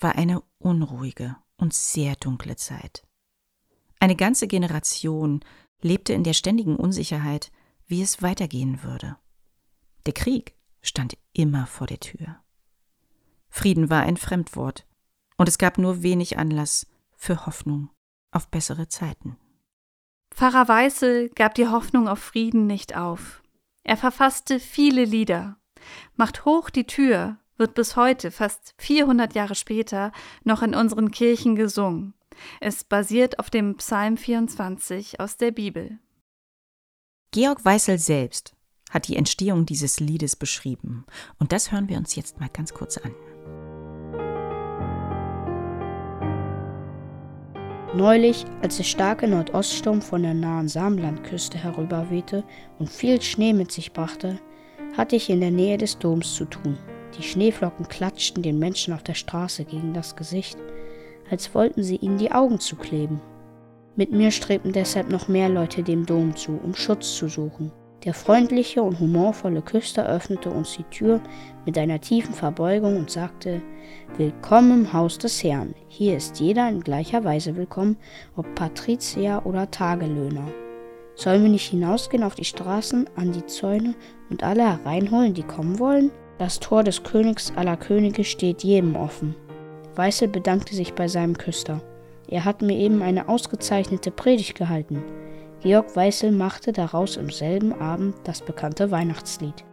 war 0.00 0.16
eine 0.16 0.42
unruhige 0.58 1.36
und 1.60 1.74
sehr 1.74 2.16
dunkle 2.16 2.56
Zeit. 2.56 3.04
Eine 3.98 4.16
ganze 4.16 4.48
Generation 4.48 5.40
lebte 5.82 6.12
in 6.12 6.24
der 6.24 6.32
ständigen 6.32 6.76
Unsicherheit, 6.76 7.52
wie 7.86 8.02
es 8.02 8.22
weitergehen 8.22 8.82
würde. 8.82 9.16
Der 10.06 10.14
Krieg 10.14 10.54
stand 10.82 11.16
immer 11.32 11.66
vor 11.66 11.86
der 11.86 12.00
Tür. 12.00 12.42
Frieden 13.48 13.90
war 13.90 14.02
ein 14.02 14.16
Fremdwort, 14.16 14.86
und 15.36 15.48
es 15.48 15.58
gab 15.58 15.78
nur 15.78 16.02
wenig 16.02 16.38
Anlass 16.38 16.86
für 17.16 17.46
Hoffnung 17.46 17.90
auf 18.30 18.48
bessere 18.48 18.88
Zeiten. 18.88 19.36
Pfarrer 20.32 20.68
Weißel 20.68 21.30
gab 21.30 21.54
die 21.54 21.66
Hoffnung 21.66 22.08
auf 22.08 22.20
Frieden 22.20 22.66
nicht 22.66 22.96
auf. 22.96 23.42
Er 23.82 23.96
verfasste 23.96 24.60
viele 24.60 25.04
Lieder. 25.04 25.58
Macht 26.14 26.44
hoch 26.44 26.70
die 26.70 26.86
Tür 26.86 27.39
wird 27.60 27.74
bis 27.74 27.94
heute, 27.94 28.32
fast 28.32 28.74
400 28.78 29.34
Jahre 29.34 29.54
später, 29.54 30.10
noch 30.42 30.62
in 30.62 30.74
unseren 30.74 31.12
Kirchen 31.12 31.54
gesungen. 31.54 32.14
Es 32.60 32.82
basiert 32.82 33.38
auf 33.38 33.50
dem 33.50 33.76
Psalm 33.76 34.16
24 34.16 35.20
aus 35.20 35.36
der 35.36 35.52
Bibel. 35.52 35.98
Georg 37.32 37.64
Weißel 37.64 37.98
selbst 37.98 38.56
hat 38.90 39.06
die 39.06 39.16
Entstehung 39.16 39.66
dieses 39.66 40.00
Liedes 40.00 40.34
beschrieben. 40.34 41.04
Und 41.38 41.52
das 41.52 41.70
hören 41.70 41.88
wir 41.88 41.96
uns 41.96 42.16
jetzt 42.16 42.40
mal 42.40 42.48
ganz 42.48 42.74
kurz 42.74 42.98
an. 42.98 43.14
Neulich, 47.94 48.44
als 48.62 48.76
der 48.76 48.84
starke 48.84 49.28
Nordoststurm 49.28 50.00
von 50.00 50.22
der 50.22 50.34
nahen 50.34 50.68
Samlandküste 50.68 51.58
herüberwehte 51.58 52.44
und 52.78 52.88
viel 52.88 53.20
Schnee 53.20 53.52
mit 53.52 53.70
sich 53.72 53.92
brachte, 53.92 54.40
hatte 54.96 55.16
ich 55.16 55.28
in 55.28 55.40
der 55.40 55.50
Nähe 55.50 55.76
des 55.76 55.98
Doms 55.98 56.34
zu 56.34 56.44
tun. 56.44 56.78
Die 57.18 57.22
Schneeflocken 57.22 57.88
klatschten 57.88 58.42
den 58.42 58.58
Menschen 58.58 58.94
auf 58.94 59.02
der 59.02 59.14
Straße 59.14 59.64
gegen 59.64 59.94
das 59.94 60.16
Gesicht, 60.16 60.58
als 61.30 61.54
wollten 61.54 61.82
sie 61.82 61.96
ihnen 61.96 62.18
die 62.18 62.32
Augen 62.32 62.60
zukleben. 62.60 63.20
Mit 63.96 64.12
mir 64.12 64.30
strebten 64.30 64.72
deshalb 64.72 65.10
noch 65.10 65.28
mehr 65.28 65.48
Leute 65.48 65.82
dem 65.82 66.06
Dom 66.06 66.36
zu, 66.36 66.58
um 66.62 66.74
Schutz 66.74 67.16
zu 67.16 67.28
suchen. 67.28 67.72
Der 68.04 68.14
freundliche 68.14 68.82
und 68.82 68.98
humorvolle 68.98 69.60
Küster 69.60 70.08
öffnete 70.08 70.50
uns 70.50 70.76
die 70.76 70.84
Tür 70.84 71.20
mit 71.66 71.76
einer 71.76 72.00
tiefen 72.00 72.32
Verbeugung 72.32 72.96
und 72.96 73.10
sagte, 73.10 73.60
Willkommen 74.16 74.86
im 74.86 74.92
Haus 74.94 75.18
des 75.18 75.44
Herrn. 75.44 75.74
Hier 75.88 76.16
ist 76.16 76.40
jeder 76.40 76.68
in 76.70 76.80
gleicher 76.80 77.24
Weise 77.24 77.56
willkommen, 77.56 77.98
ob 78.36 78.54
Patrizier 78.54 79.42
oder 79.44 79.70
Tagelöhner. 79.70 80.46
Sollen 81.14 81.42
wir 81.42 81.50
nicht 81.50 81.68
hinausgehen 81.68 82.22
auf 82.22 82.36
die 82.36 82.44
Straßen, 82.46 83.10
an 83.16 83.32
die 83.32 83.44
Zäune 83.44 83.94
und 84.30 84.42
alle 84.42 84.62
hereinholen, 84.62 85.34
die 85.34 85.42
kommen 85.42 85.78
wollen? 85.78 86.10
Das 86.40 86.58
Tor 86.58 86.82
des 86.82 87.02
Königs 87.02 87.52
aller 87.54 87.76
Könige 87.76 88.24
steht 88.24 88.64
jedem 88.64 88.96
offen. 88.96 89.36
Weißel 89.94 90.26
bedankte 90.26 90.74
sich 90.74 90.94
bei 90.94 91.06
seinem 91.06 91.36
Küster. 91.36 91.82
Er 92.28 92.46
hat 92.46 92.62
mir 92.62 92.78
eben 92.78 93.02
eine 93.02 93.28
ausgezeichnete 93.28 94.10
Predigt 94.10 94.56
gehalten. 94.56 95.02
Georg 95.62 95.94
Weißel 95.94 96.32
machte 96.32 96.72
daraus 96.72 97.18
im 97.18 97.28
selben 97.28 97.78
Abend 97.78 98.14
das 98.24 98.40
bekannte 98.40 98.90
Weihnachtslied. 98.90 99.66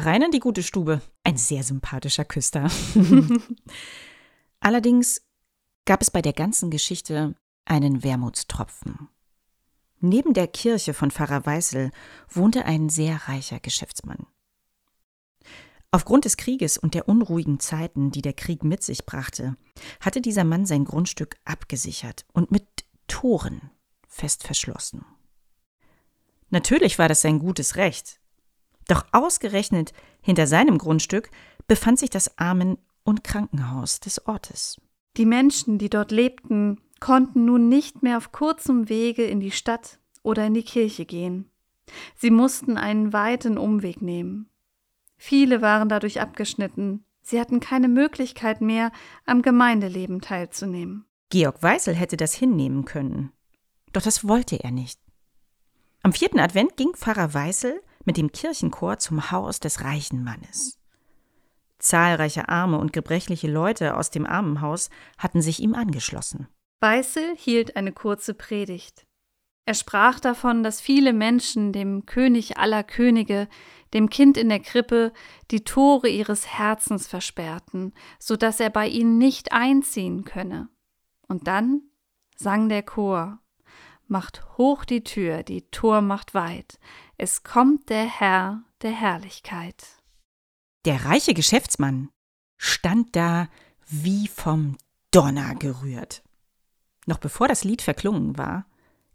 Immer 0.00 0.06
herein 0.06 0.22
in 0.22 0.30
die 0.30 0.40
gute 0.40 0.62
Stube. 0.62 1.02
Ein 1.24 1.36
sehr 1.36 1.62
sympathischer 1.62 2.24
Küster. 2.24 2.70
Allerdings 4.60 5.20
gab 5.84 6.00
es 6.00 6.10
bei 6.10 6.22
der 6.22 6.32
ganzen 6.32 6.70
Geschichte 6.70 7.34
einen 7.66 8.02
Wermutstropfen. 8.02 9.10
Neben 9.98 10.32
der 10.32 10.46
Kirche 10.46 10.94
von 10.94 11.10
Pfarrer 11.10 11.44
Weißel 11.44 11.90
wohnte 12.30 12.64
ein 12.64 12.88
sehr 12.88 13.28
reicher 13.28 13.60
Geschäftsmann. 13.60 14.26
Aufgrund 15.90 16.24
des 16.24 16.38
Krieges 16.38 16.78
und 16.78 16.94
der 16.94 17.06
unruhigen 17.06 17.60
Zeiten, 17.60 18.10
die 18.10 18.22
der 18.22 18.32
Krieg 18.32 18.64
mit 18.64 18.82
sich 18.82 19.04
brachte, 19.04 19.58
hatte 20.00 20.22
dieser 20.22 20.44
Mann 20.44 20.64
sein 20.64 20.86
Grundstück 20.86 21.36
abgesichert 21.44 22.24
und 22.32 22.50
mit 22.50 22.66
Toren 23.06 23.70
fest 24.08 24.44
verschlossen. 24.44 25.04
Natürlich 26.48 26.98
war 26.98 27.08
das 27.08 27.20
sein 27.20 27.38
gutes 27.38 27.76
Recht, 27.76 28.19
doch 28.90 29.06
ausgerechnet 29.12 29.92
hinter 30.20 30.46
seinem 30.46 30.78
Grundstück 30.78 31.30
befand 31.66 31.98
sich 31.98 32.10
das 32.10 32.38
Armen- 32.38 32.78
und 33.04 33.24
Krankenhaus 33.24 34.00
des 34.00 34.26
Ortes. 34.26 34.80
Die 35.16 35.26
Menschen, 35.26 35.78
die 35.78 35.90
dort 35.90 36.10
lebten, 36.10 36.80
konnten 37.00 37.44
nun 37.44 37.68
nicht 37.68 38.02
mehr 38.02 38.16
auf 38.18 38.32
kurzem 38.32 38.88
Wege 38.88 39.24
in 39.24 39.40
die 39.40 39.50
Stadt 39.50 39.98
oder 40.22 40.46
in 40.46 40.54
die 40.54 40.62
Kirche 40.62 41.06
gehen. 41.06 41.50
Sie 42.16 42.30
mussten 42.30 42.76
einen 42.76 43.12
weiten 43.12 43.58
Umweg 43.58 44.02
nehmen. 44.02 44.48
Viele 45.16 45.60
waren 45.60 45.88
dadurch 45.88 46.20
abgeschnitten. 46.20 47.04
Sie 47.22 47.40
hatten 47.40 47.60
keine 47.60 47.88
Möglichkeit 47.88 48.60
mehr, 48.60 48.92
am 49.26 49.42
Gemeindeleben 49.42 50.20
teilzunehmen. 50.20 51.04
Georg 51.30 51.62
Weißel 51.62 51.94
hätte 51.94 52.16
das 52.16 52.34
hinnehmen 52.34 52.84
können. 52.84 53.32
Doch 53.92 54.02
das 54.02 54.26
wollte 54.26 54.62
er 54.62 54.70
nicht. 54.70 55.00
Am 56.02 56.12
vierten 56.12 56.40
Advent 56.40 56.76
ging 56.76 56.94
Pfarrer 56.94 57.34
Weißel 57.34 57.82
mit 58.04 58.16
dem 58.16 58.32
Kirchenchor 58.32 58.98
zum 58.98 59.30
Haus 59.30 59.60
des 59.60 59.82
reichen 59.84 60.24
Mannes. 60.24 60.78
Zahlreiche 61.78 62.48
arme 62.48 62.78
und 62.78 62.92
gebrechliche 62.92 63.50
Leute 63.50 63.96
aus 63.96 64.10
dem 64.10 64.26
Armenhaus 64.26 64.90
hatten 65.18 65.42
sich 65.42 65.60
ihm 65.60 65.74
angeschlossen. 65.74 66.48
Weißel 66.80 67.36
hielt 67.36 67.76
eine 67.76 67.92
kurze 67.92 68.34
Predigt. 68.34 69.06
Er 69.66 69.74
sprach 69.74 70.18
davon, 70.20 70.62
dass 70.62 70.80
viele 70.80 71.12
Menschen 71.12 71.72
dem 71.72 72.06
König 72.06 72.58
aller 72.58 72.82
Könige, 72.82 73.48
dem 73.94 74.08
Kind 74.08 74.36
in 74.36 74.48
der 74.48 74.60
Krippe, 74.60 75.12
die 75.50 75.64
Tore 75.64 76.08
ihres 76.08 76.46
Herzens 76.46 77.06
versperrten, 77.06 77.92
so 78.18 78.36
dass 78.36 78.60
er 78.60 78.70
bei 78.70 78.88
ihnen 78.88 79.18
nicht 79.18 79.52
einziehen 79.52 80.24
könne. 80.24 80.68
Und 81.28 81.46
dann 81.46 81.82
sang 82.36 82.68
der 82.68 82.82
Chor 82.82 83.38
Macht 84.10 84.58
hoch 84.58 84.84
die 84.84 85.04
Tür, 85.04 85.44
die 85.44 85.62
Tor 85.70 86.00
macht 86.00 86.34
weit, 86.34 86.80
es 87.16 87.44
kommt 87.44 87.90
der 87.90 88.06
Herr 88.06 88.64
der 88.82 88.90
Herrlichkeit. 88.90 89.86
Der 90.84 91.04
reiche 91.04 91.32
Geschäftsmann 91.32 92.08
stand 92.56 93.14
da 93.14 93.48
wie 93.86 94.26
vom 94.26 94.76
Donner 95.12 95.54
gerührt. 95.54 96.24
Noch 97.06 97.18
bevor 97.18 97.46
das 97.46 97.62
Lied 97.62 97.82
verklungen 97.82 98.36
war, 98.36 98.66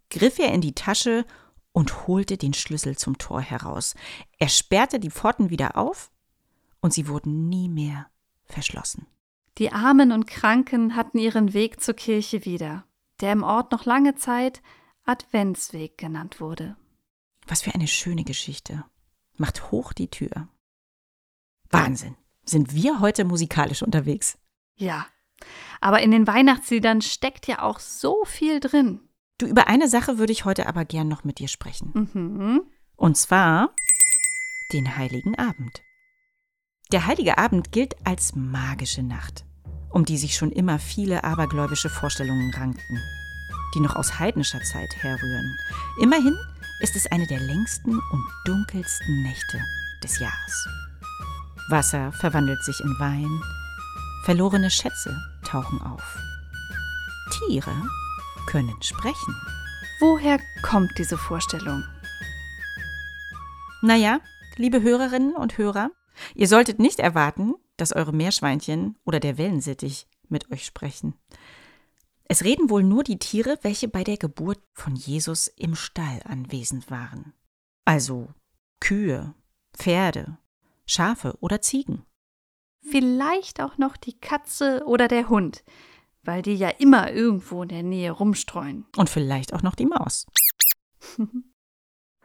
griff 0.10 0.40
er 0.40 0.54
in 0.54 0.62
die 0.62 0.76
Tasche 0.76 1.26
und 1.74 2.08
holte 2.08 2.38
den 2.38 2.54
Schlüssel 2.54 2.96
zum 2.96 3.18
Tor 3.18 3.42
heraus. 3.42 3.96
Er 4.40 4.48
sperrte 4.48 5.02
die 5.02 5.12
Pforten 5.12 5.50
wieder 5.50 5.76
auf 5.76 6.10
und 6.80 6.94
sie 6.94 7.10
wurden 7.10 7.50
nie 7.50 7.68
mehr 7.68 8.08
verschlossen. 8.46 9.08
Die 9.58 9.74
Armen 9.74 10.14
und 10.14 10.26
Kranken 10.26 10.96
hatten 10.96 11.18
ihren 11.18 11.54
Weg 11.54 11.82
zur 11.82 11.96
Kirche 11.96 12.46
wieder, 12.46 12.86
der 13.20 13.34
im 13.34 13.44
Ort 13.44 13.74
noch 13.74 13.84
lange 13.84 14.16
Zeit 14.16 14.62
Adventsweg 15.06 15.98
genannt 15.98 16.40
wurde. 16.40 16.76
Was 17.48 17.62
für 17.62 17.74
eine 17.76 17.88
schöne 17.88 18.24
Geschichte. 18.24 18.84
Macht 19.38 19.72
hoch 19.72 19.94
die 19.94 20.10
Tür. 20.10 20.48
Wahnsinn. 21.70 22.16
Sind 22.44 22.74
wir 22.74 23.00
heute 23.00 23.26
musikalisch 23.26 23.84
unterwegs? 23.84 24.38
Ja, 24.76 25.08
aber 25.82 26.02
in 26.02 26.12
den 26.12 26.28
Weihnachtsliedern 26.28 27.02
steckt 27.02 27.48
ja 27.48 27.62
auch 27.62 27.80
so 27.80 28.24
viel 28.26 28.60
drin. 28.60 29.00
Du, 29.38 29.46
über 29.46 29.68
eine 29.68 29.90
Sache 29.90 30.18
würde 30.18 30.32
ich 30.32 30.46
heute 30.46 30.68
aber 30.68 30.86
gern 30.86 31.08
noch 31.08 31.24
mit 31.24 31.40
dir 31.40 31.48
sprechen. 31.48 32.10
Mhm. 32.14 32.62
Und 32.96 33.18
zwar 33.18 33.74
den 34.74 34.96
Heiligen 34.96 35.38
Abend. 35.38 35.82
Der 36.92 37.06
Heilige 37.08 37.38
Abend 37.38 37.72
gilt 37.72 37.96
als 38.06 38.36
magische 38.36 39.04
Nacht, 39.04 39.46
um 39.90 40.06
die 40.06 40.18
sich 40.18 40.36
schon 40.36 40.52
immer 40.52 40.80
viele 40.80 41.24
abergläubische 41.24 41.90
Vorstellungen 41.90 42.54
rankten, 42.54 43.02
die 43.76 43.82
noch 43.82 43.96
aus 43.96 44.20
heidnischer 44.20 44.62
Zeit 44.62 44.96
herrühren. 44.98 45.58
Immerhin 46.02 46.36
ist 46.80 46.96
es 46.96 47.06
eine 47.12 47.28
der 47.28 47.40
längsten 47.40 47.94
und 47.94 48.24
dunkelsten 48.46 49.22
Nächte 49.22 49.62
des 50.04 50.20
Jahres. 50.20 50.68
Wasser 51.70 52.12
verwandelt 52.14 52.64
sich 52.64 52.80
in 52.80 53.00
Wein, 53.00 53.42
verlorene 54.24 54.70
Schätze 54.70 55.16
tauchen 55.44 55.82
auf. 55.82 56.18
Tiere 57.32 57.76
können 58.48 58.76
sprechen. 58.82 59.36
Woher 60.00 60.40
kommt 60.62 60.92
diese 60.98 61.18
Vorstellung? 61.18 61.84
Naja, 63.82 64.20
liebe 64.58 64.82
Hörerinnen 64.82 65.36
und 65.36 65.58
Hörer, 65.58 65.92
ihr 66.34 66.48
solltet 66.48 66.80
nicht 66.80 67.00
erwarten, 67.00 67.56
dass 67.78 67.94
eure 67.94 68.14
Meerschweinchen 68.14 68.98
oder 69.06 69.20
der 69.20 69.38
Wellensittich 69.38 70.08
mit 70.30 70.52
euch 70.52 70.66
sprechen. 70.66 71.14
Es 72.28 72.44
reden 72.44 72.70
wohl 72.70 72.84
nur 72.84 73.04
die 73.04 73.20
Tiere, 73.20 73.60
welche 73.62 73.88
bei 73.88 74.04
der 74.04 74.18
Geburt 74.18 74.60
von 74.74 74.96
Jesus 74.96 75.48
im 75.48 75.76
Stall 75.76 76.22
anwesend 76.26 76.90
waren. 76.90 77.34
Also 77.86 78.34
Kühe, 78.80 79.36
Pferde, 79.74 80.38
Schafe 80.86 81.38
oder 81.40 81.62
Ziegen. 81.62 82.04
Vielleicht 82.82 83.62
auch 83.62 83.78
noch 83.78 83.98
die 83.98 84.18
Katze 84.20 84.84
oder 84.86 85.08
der 85.08 85.30
Hund, 85.30 85.64
weil 86.24 86.42
die 86.42 86.56
ja 86.56 86.70
immer 86.70 87.12
irgendwo 87.12 87.64
in 87.64 87.70
der 87.70 87.84
Nähe 87.84 88.12
rumstreuen. 88.12 88.86
Und 88.98 89.10
vielleicht 89.10 89.54
auch 89.54 89.62
noch 89.62 89.76
die 89.76 89.86
Maus. 89.86 90.26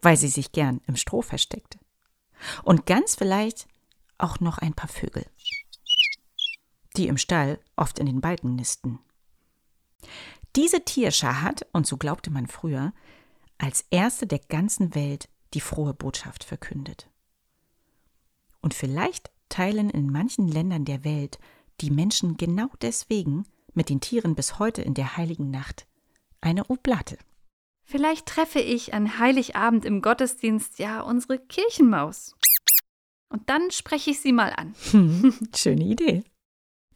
weil 0.03 0.17
sie 0.17 0.29
sich 0.29 0.53
gern 0.53 0.81
im 0.87 0.97
Stroh 0.97 1.23
versteckt. 1.23 1.79
Und 2.63 2.87
ganz 2.87 3.17
vielleicht 3.17 3.69
auch 4.19 4.41
noch 4.41 4.59
ein 4.59 4.75
paar 4.75 4.89
Vögel, 4.89 5.27
die 6.97 7.09
im 7.09 7.19
Stall 7.19 7.61
oft 7.77 7.99
in 7.99 8.07
den 8.07 8.21
Balken 8.21 8.55
nisten. 8.55 8.99
Diese 10.57 10.85
Tierschar 10.85 11.43
hat, 11.43 11.67
und 11.73 11.87
so 11.87 11.97
glaubte 11.97 12.31
man 12.31 12.47
früher, 12.47 12.93
als 13.59 13.85
erste 13.91 14.27
der 14.27 14.41
ganzen 14.41 14.95
Welt 14.95 15.29
die 15.55 15.61
frohe 15.61 15.95
Botschaft 15.95 16.45
verkündet. 16.45 17.09
Und 18.63 18.75
vielleicht 18.75 19.31
teilen 19.49 19.91
in 19.91 20.11
manchen 20.11 20.49
Ländern 20.49 20.85
der 20.85 21.05
Welt 21.05 21.39
die 21.81 21.91
Menschen 21.91 22.37
genau 22.37 22.69
deswegen 22.83 23.45
mit 23.75 23.89
den 23.89 24.01
Tieren 24.01 24.35
bis 24.35 24.59
heute 24.59 24.83
in 24.83 24.95
der 24.95 25.17
heiligen 25.17 25.51
Nacht 25.51 25.87
eine 26.41 26.69
Oblate. 26.69 27.19
Vielleicht 27.85 28.27
treffe 28.27 28.61
ich 28.61 28.95
an 28.95 29.19
Heiligabend 29.19 29.85
im 29.85 30.01
Gottesdienst 30.01 30.79
ja 30.79 31.01
unsere 31.01 31.39
Kirchenmaus. 31.39 32.37
Und 33.29 33.49
dann 33.49 33.71
spreche 33.71 34.11
ich 34.11 34.21
sie 34.21 34.33
mal 34.33 34.53
an. 34.53 34.75
Schöne 35.55 35.85
Idee. 35.85 36.25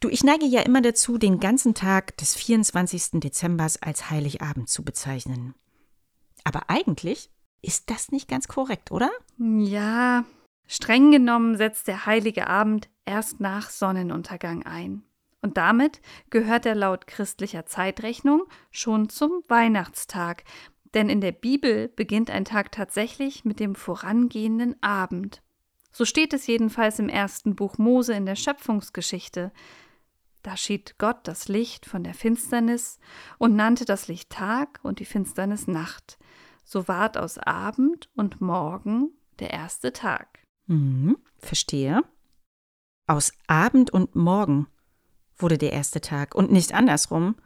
Du, 0.01 0.09
ich 0.09 0.23
neige 0.23 0.47
ja 0.47 0.61
immer 0.63 0.83
dazu, 0.83 1.19
den 1.19 1.41
ganzen 1.41 1.75
Tag 1.75 2.17
des 2.19 2.35
24. 2.35 3.21
Dezembers 3.21 3.81
als 3.81 4.11
Heiligabend 4.11 4.69
zu 4.69 4.85
bezeichnen. 4.85 5.55
Aber 6.45 6.69
eigentlich 6.69 7.31
ist 7.63 7.91
das 7.91 8.13
nicht 8.13 8.29
ganz 8.29 8.49
korrekt, 8.49 8.91
oder? 8.91 9.11
Ja, 9.39 10.25
streng 10.67 11.11
genommen 11.11 11.57
setzt 11.57 11.89
der 11.89 12.07
heilige 12.07 12.47
Abend 12.47 12.91
erst 13.07 13.41
nach 13.41 13.71
Sonnenuntergang 13.71 14.65
ein. 14.65 15.03
Und 15.41 15.57
damit 15.57 16.01
gehört 16.31 16.65
er 16.65 16.75
laut 16.75 17.07
christlicher 17.07 17.67
Zeitrechnung 17.67 18.45
schon 18.71 19.09
zum 19.09 19.43
Weihnachtstag, 19.49 20.45
denn 20.95 21.09
in 21.09 21.21
der 21.21 21.33
Bibel 21.33 21.89
beginnt 21.89 22.31
ein 22.31 22.45
Tag 22.45 22.73
tatsächlich 22.73 23.45
mit 23.45 23.61
dem 23.61 23.75
vorangehenden 23.75 24.83
Abend. 24.83 25.43
So 25.93 26.05
steht 26.05 26.33
es 26.33 26.47
jedenfalls 26.47 26.99
im 26.99 27.09
ersten 27.09 27.57
Buch 27.57 27.79
Mose 27.79 28.15
in 28.15 28.27
der 28.27 28.37
Schöpfungsgeschichte. 28.37 29.53
Da 30.45 30.59
schied 30.59 30.99
Gott 30.99 31.21
das 31.27 31.49
Licht 31.49 31.87
von 31.87 32.05
der 32.05 32.13
Finsternis 32.13 32.99
und 33.39 33.57
nannte 33.57 33.87
das 33.87 34.09
Licht 34.09 34.29
Tag 34.29 34.79
und 34.83 34.99
die 34.99 35.07
Finsternis 35.07 35.67
Nacht. 35.67 36.19
So 36.65 36.87
ward 36.87 37.17
aus 37.17 37.39
Abend 37.39 38.11
und 38.15 38.43
Morgen 38.43 39.09
der 39.39 39.51
erste 39.55 39.95
Tag. 39.95 40.41
Mhm, 40.67 41.17
verstehe. 41.39 42.03
Aus 43.07 43.33
Abend 43.47 43.91
und 43.91 44.17
Morgen 44.17 44.67
wurde 45.35 45.57
der 45.57 45.73
erste 45.73 46.03
Tag 46.03 46.35
und 46.35 46.53
nicht 46.53 46.75
andersrum, 46.75 47.37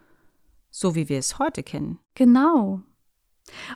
so 0.68 0.96
wie 0.96 1.08
wir 1.08 1.20
es 1.20 1.38
heute 1.38 1.62
kennen. 1.62 2.00
Genau. 2.16 2.82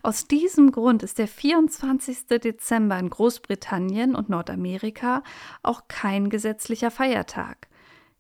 Aus 0.03 0.27
diesem 0.27 0.73
Grund 0.73 1.05
ist 1.05 1.19
der 1.19 1.29
24. 1.29 2.27
Dezember 2.27 2.99
in 2.99 3.09
Großbritannien 3.09 4.17
und 4.17 4.29
Nordamerika 4.29 5.23
auch 5.63 5.87
kein 5.87 6.29
gesetzlicher 6.29 6.91
Feiertag. 6.91 7.69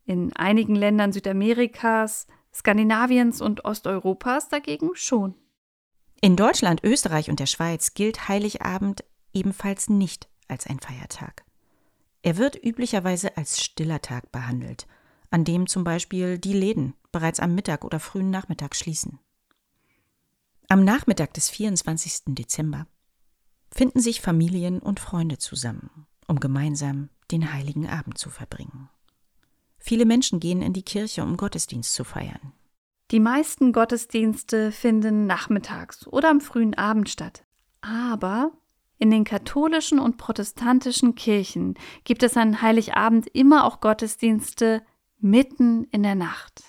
In 0.05 0.32
einigen 0.34 0.74
Ländern 0.74 1.12
Südamerikas, 1.12 2.26
Skandinaviens 2.53 3.40
und 3.40 3.64
Osteuropas 3.64 4.48
dagegen 4.48 4.90
schon. 4.94 5.34
In 6.20 6.36
Deutschland, 6.36 6.84
Österreich 6.84 7.30
und 7.30 7.40
der 7.40 7.46
Schweiz 7.46 7.94
gilt 7.94 8.28
Heiligabend 8.28 9.05
ebenfalls 9.32 9.88
nicht 9.88 10.28
als 10.48 10.66
ein 10.66 10.78
Feiertag. 10.78 11.44
Er 12.22 12.36
wird 12.36 12.62
üblicherweise 12.62 13.36
als 13.36 13.62
stiller 13.62 14.00
Tag 14.00 14.30
behandelt, 14.30 14.86
an 15.30 15.44
dem 15.44 15.66
zum 15.66 15.82
Beispiel 15.82 16.38
die 16.38 16.53
Läden 16.53 16.94
bereits 17.11 17.40
am 17.40 17.55
Mittag 17.55 17.84
oder 17.84 17.98
frühen 17.98 18.30
Nachmittag 18.30 18.76
schließen. 18.76 19.18
Am 20.68 20.84
Nachmittag 20.84 21.34
des 21.34 21.50
24. 21.50 22.22
Dezember 22.28 22.86
finden 23.70 24.00
sich 24.00 24.20
Familien 24.20 24.78
und 24.78 25.00
Freunde 25.00 25.38
zusammen, 25.38 26.07
um 26.26 26.38
gemeinsam 26.38 27.09
den 27.30 27.53
heiligen 27.53 27.88
Abend 27.88 28.18
zu 28.18 28.30
verbringen. 28.30 28.88
Viele 29.82 30.06
Menschen 30.06 30.38
gehen 30.38 30.62
in 30.62 30.72
die 30.72 30.84
Kirche, 30.84 31.22
um 31.22 31.36
Gottesdienst 31.36 31.92
zu 31.92 32.04
feiern. 32.04 32.52
Die 33.10 33.20
meisten 33.20 33.72
Gottesdienste 33.72 34.70
finden 34.70 35.26
nachmittags 35.26 36.06
oder 36.06 36.30
am 36.30 36.40
frühen 36.40 36.74
Abend 36.74 37.10
statt. 37.10 37.44
Aber 37.80 38.52
in 38.98 39.10
den 39.10 39.24
katholischen 39.24 39.98
und 39.98 40.16
protestantischen 40.16 41.16
Kirchen 41.16 41.74
gibt 42.04 42.22
es 42.22 42.36
an 42.36 42.62
Heiligabend 42.62 43.26
immer 43.34 43.64
auch 43.64 43.80
Gottesdienste 43.80 44.82
mitten 45.18 45.84
in 45.90 46.04
der 46.04 46.14
Nacht. 46.14 46.62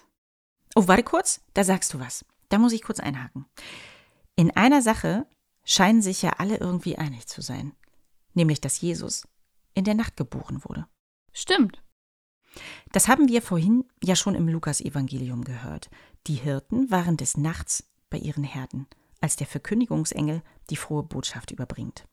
Oh, 0.75 0.87
warte 0.87 1.03
kurz, 1.03 1.41
da 1.53 1.63
sagst 1.63 1.93
du 1.93 1.99
was. 1.99 2.25
Da 2.49 2.57
muss 2.57 2.73
ich 2.73 2.81
kurz 2.81 2.99
einhaken. 2.99 3.45
In 4.35 4.49
einer 4.49 4.81
Sache 4.81 5.27
scheinen 5.63 6.01
sich 6.01 6.23
ja 6.23 6.31
alle 6.39 6.57
irgendwie 6.57 6.97
einig 6.97 7.27
zu 7.27 7.41
sein, 7.41 7.73
nämlich 8.33 8.59
dass 8.59 8.81
Jesus 8.81 9.27
in 9.75 9.83
der 9.83 9.93
Nacht 9.93 10.17
geboren 10.17 10.63
wurde. 10.63 10.87
Stimmt. 11.31 11.83
Das 12.91 13.07
haben 13.07 13.27
wir 13.27 13.41
vorhin 13.41 13.85
ja 14.03 14.15
schon 14.15 14.35
im 14.35 14.47
Lukasevangelium 14.47 15.43
gehört. 15.43 15.89
Die 16.27 16.35
Hirten 16.35 16.91
waren 16.91 17.17
des 17.17 17.37
Nachts 17.37 17.85
bei 18.09 18.17
ihren 18.17 18.43
Herden, 18.43 18.87
als 19.21 19.35
der 19.35 19.47
Verkündigungsengel 19.47 20.41
die 20.69 20.75
frohe 20.75 21.03
Botschaft 21.03 21.51
überbringt. 21.51 22.05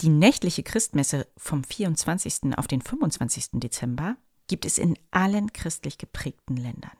Die 0.00 0.08
nächtliche 0.08 0.62
Christmesse 0.62 1.28
vom 1.36 1.62
24. 1.62 2.56
auf 2.56 2.66
den 2.66 2.80
25. 2.80 3.50
Dezember 3.52 4.16
gibt 4.48 4.64
es 4.64 4.78
in 4.78 4.98
allen 5.10 5.52
christlich 5.52 5.98
geprägten 5.98 6.56
Ländern. 6.56 6.96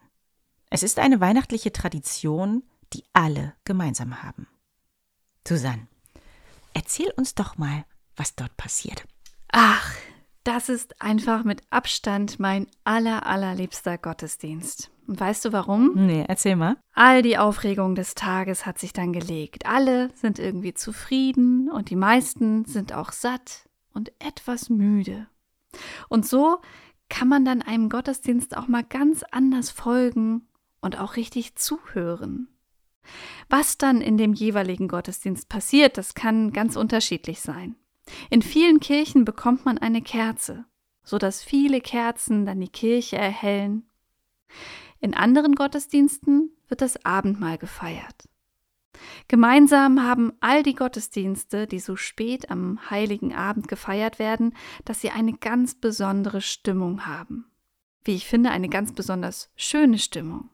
Es 0.71 0.83
ist 0.83 0.99
eine 0.99 1.21
weihnachtliche 1.21 1.73
Tradition, 1.73 2.63
die 2.93 3.05
alle 3.13 3.55
gemeinsam 3.65 4.23
haben. 4.23 4.47
Susanne, 5.47 5.89
erzähl 6.75 7.11
uns 7.17 7.35
doch 7.35 7.59
mal, 7.59 7.85
was 8.17 8.37
dort 8.37 8.57
passiert. 8.57 9.05
Ach, 9.49 9.95
das 10.45 10.69
ist 10.69 11.01
einfach 11.01 11.45
mit 11.45 11.63
Abstand 11.71 12.41
mein 12.41 12.67
aller, 12.85 13.27
allerliebster 13.27 13.99
Gottesdienst. 13.99 14.91
Und 15.07 15.21
weißt 15.21 15.45
du 15.45 15.53
warum? 15.53 15.93
Nee, 15.95 16.25
erzähl 16.29 16.57
mal. 16.57 16.77
All 16.95 17.23
die 17.23 17.39
Aufregung 17.39 17.95
des 17.95 18.15
Tages 18.15 18.67
hat 18.67 18.79
sich 18.79 18.93
dann 18.93 19.13
gelegt. 19.13 19.67
Alle 19.67 20.11
sind 20.15 20.39
irgendwie 20.39 20.75
zufrieden 20.75 21.71
und 21.71 21.91
die 21.91 21.97
meisten 21.97 22.65
sind 22.65 22.93
auch 22.93 23.13
satt 23.13 23.69
und 23.93 24.13
etwas 24.19 24.71
müde. 24.71 25.27
Und 26.09 26.27
so 26.27 26.61
kann 27.09 27.29
man 27.29 27.45
dann 27.45 27.63
einem 27.63 27.89
Gottesdienst 27.89 28.57
auch 28.57 28.69
mal 28.69 28.85
ganz 28.85 29.23
anders 29.31 29.71
folgen 29.71 30.49
und 30.81 30.99
auch 30.99 31.17
richtig 31.17 31.57
zuhören. 31.57 32.49
Was 33.49 33.79
dann 33.79 34.01
in 34.01 34.17
dem 34.17 34.33
jeweiligen 34.33 34.89
Gottesdienst 34.89 35.49
passiert, 35.49 35.99
das 35.99 36.15
kann 36.15 36.53
ganz 36.53 36.77
unterschiedlich 36.77 37.41
sein. 37.41 37.77
In 38.31 38.43
vielen 38.43 38.81
Kirchen 38.81 39.25
bekommt 39.25 39.65
man 39.65 39.79
eine 39.79 40.03
Kerze, 40.03 40.65
so 41.03 41.19
dass 41.19 41.43
viele 41.43 41.81
Kerzen 41.81 42.47
dann 42.47 42.61
die 42.61 42.69
Kirche 42.69 43.17
erhellen. 43.17 43.89
In 45.01 45.15
anderen 45.15 45.55
Gottesdiensten 45.55 46.51
wird 46.69 46.81
das 46.81 47.05
Abendmahl 47.05 47.59
gefeiert. 47.59 48.29
Gemeinsam 49.29 50.03
haben 50.03 50.33
all 50.41 50.63
die 50.63 50.75
Gottesdienste, 50.75 51.67
die 51.67 51.81
so 51.81 51.97
spät 51.97 52.51
am 52.51 52.91
heiligen 52.91 53.35
Abend 53.35 53.69
gefeiert 53.69 54.19
werden, 54.19 54.55
dass 54.85 55.01
sie 55.01 55.11
eine 55.11 55.33
ganz 55.33 55.75
besondere 55.75 56.41
Stimmung 56.41 57.07
haben. 57.07 57.47
Wie 58.05 58.15
ich 58.15 58.27
finde, 58.27 58.51
eine 58.51 58.69
ganz 58.69 58.93
besonders 58.93 59.51
schöne 59.57 59.99
Stimmung. 59.99 60.51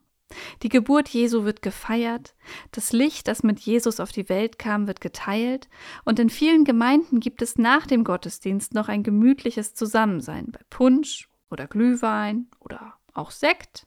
Die 0.62 0.68
Geburt 0.68 1.08
Jesu 1.08 1.44
wird 1.44 1.62
gefeiert, 1.62 2.34
das 2.72 2.92
Licht, 2.92 3.28
das 3.28 3.42
mit 3.42 3.60
Jesus 3.60 4.00
auf 4.00 4.12
die 4.12 4.28
Welt 4.28 4.58
kam, 4.58 4.86
wird 4.86 5.00
geteilt, 5.00 5.68
und 6.04 6.18
in 6.18 6.30
vielen 6.30 6.64
Gemeinden 6.64 7.20
gibt 7.20 7.42
es 7.42 7.56
nach 7.56 7.86
dem 7.86 8.04
Gottesdienst 8.04 8.74
noch 8.74 8.88
ein 8.88 9.02
gemütliches 9.02 9.74
Zusammensein 9.74 10.52
bei 10.52 10.60
Punsch 10.68 11.28
oder 11.50 11.66
Glühwein 11.66 12.48
oder 12.60 12.94
auch 13.14 13.30
Sekt. 13.30 13.86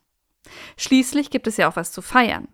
Schließlich 0.78 1.30
gibt 1.30 1.48
es 1.48 1.58
ja 1.58 1.70
auch 1.70 1.76
was 1.76 1.92
zu 1.92 2.02
feiern. 2.02 2.48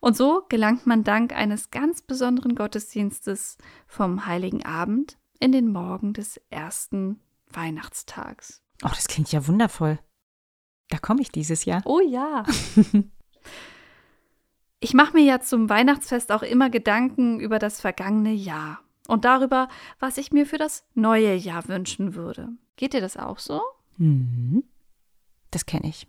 Und 0.00 0.16
so 0.16 0.42
gelangt 0.48 0.86
man 0.86 1.04
dank 1.04 1.32
eines 1.32 1.70
ganz 1.70 2.02
besonderen 2.02 2.54
Gottesdienstes 2.54 3.56
vom 3.86 4.26
Heiligen 4.26 4.64
Abend 4.64 5.18
in 5.38 5.52
den 5.52 5.70
Morgen 5.72 6.12
des 6.12 6.40
ersten 6.50 7.20
Weihnachtstags. 7.48 8.62
Oh, 8.84 8.88
das 8.88 9.06
klingt 9.06 9.30
ja 9.32 9.46
wundervoll. 9.46 9.98
Da 10.92 10.98
komme 10.98 11.22
ich 11.22 11.32
dieses 11.32 11.64
Jahr. 11.64 11.80
Oh 11.86 12.00
ja. 12.00 12.44
ich 14.80 14.92
mache 14.92 15.14
mir 15.14 15.24
ja 15.24 15.40
zum 15.40 15.70
Weihnachtsfest 15.70 16.30
auch 16.30 16.42
immer 16.42 16.68
Gedanken 16.68 17.40
über 17.40 17.58
das 17.58 17.80
vergangene 17.80 18.34
Jahr 18.34 18.78
und 19.08 19.24
darüber, 19.24 19.68
was 20.00 20.18
ich 20.18 20.32
mir 20.32 20.44
für 20.44 20.58
das 20.58 20.84
neue 20.92 21.34
Jahr 21.34 21.66
wünschen 21.66 22.14
würde. 22.14 22.50
Geht 22.76 22.92
dir 22.92 23.00
das 23.00 23.16
auch 23.16 23.38
so? 23.38 23.62
Mhm. 23.96 24.64
Das 25.50 25.64
kenne 25.64 25.88
ich. 25.88 26.06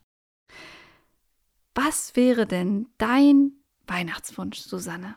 Was 1.76 2.18
wäre 2.18 2.46
denn 2.46 2.90
dein 2.98 3.54
Weihnachtswunsch, 3.88 4.60
Susanne? 4.60 5.16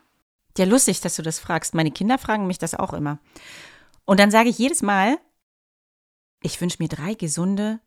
Ja, 0.57 0.65
lustig, 0.65 1.01
dass 1.01 1.17
du 1.17 1.23
das 1.23 1.41
fragst. 1.41 1.75
Meine 1.75 1.91
Kinder 1.91 2.19
fragen 2.19 2.47
mich 2.47 2.59
das 2.59 2.77
auch 2.77 2.93
immer. 2.93 3.19
Und 4.05 4.21
dann 4.21 4.31
sage 4.31 4.49
ich 4.49 4.59
jedes 4.59 4.83
Mal, 4.83 5.19
ich 6.41 6.61
wünsche 6.61 6.77
mir 6.79 6.89
drei 6.89 7.15
gesunde 7.15 7.81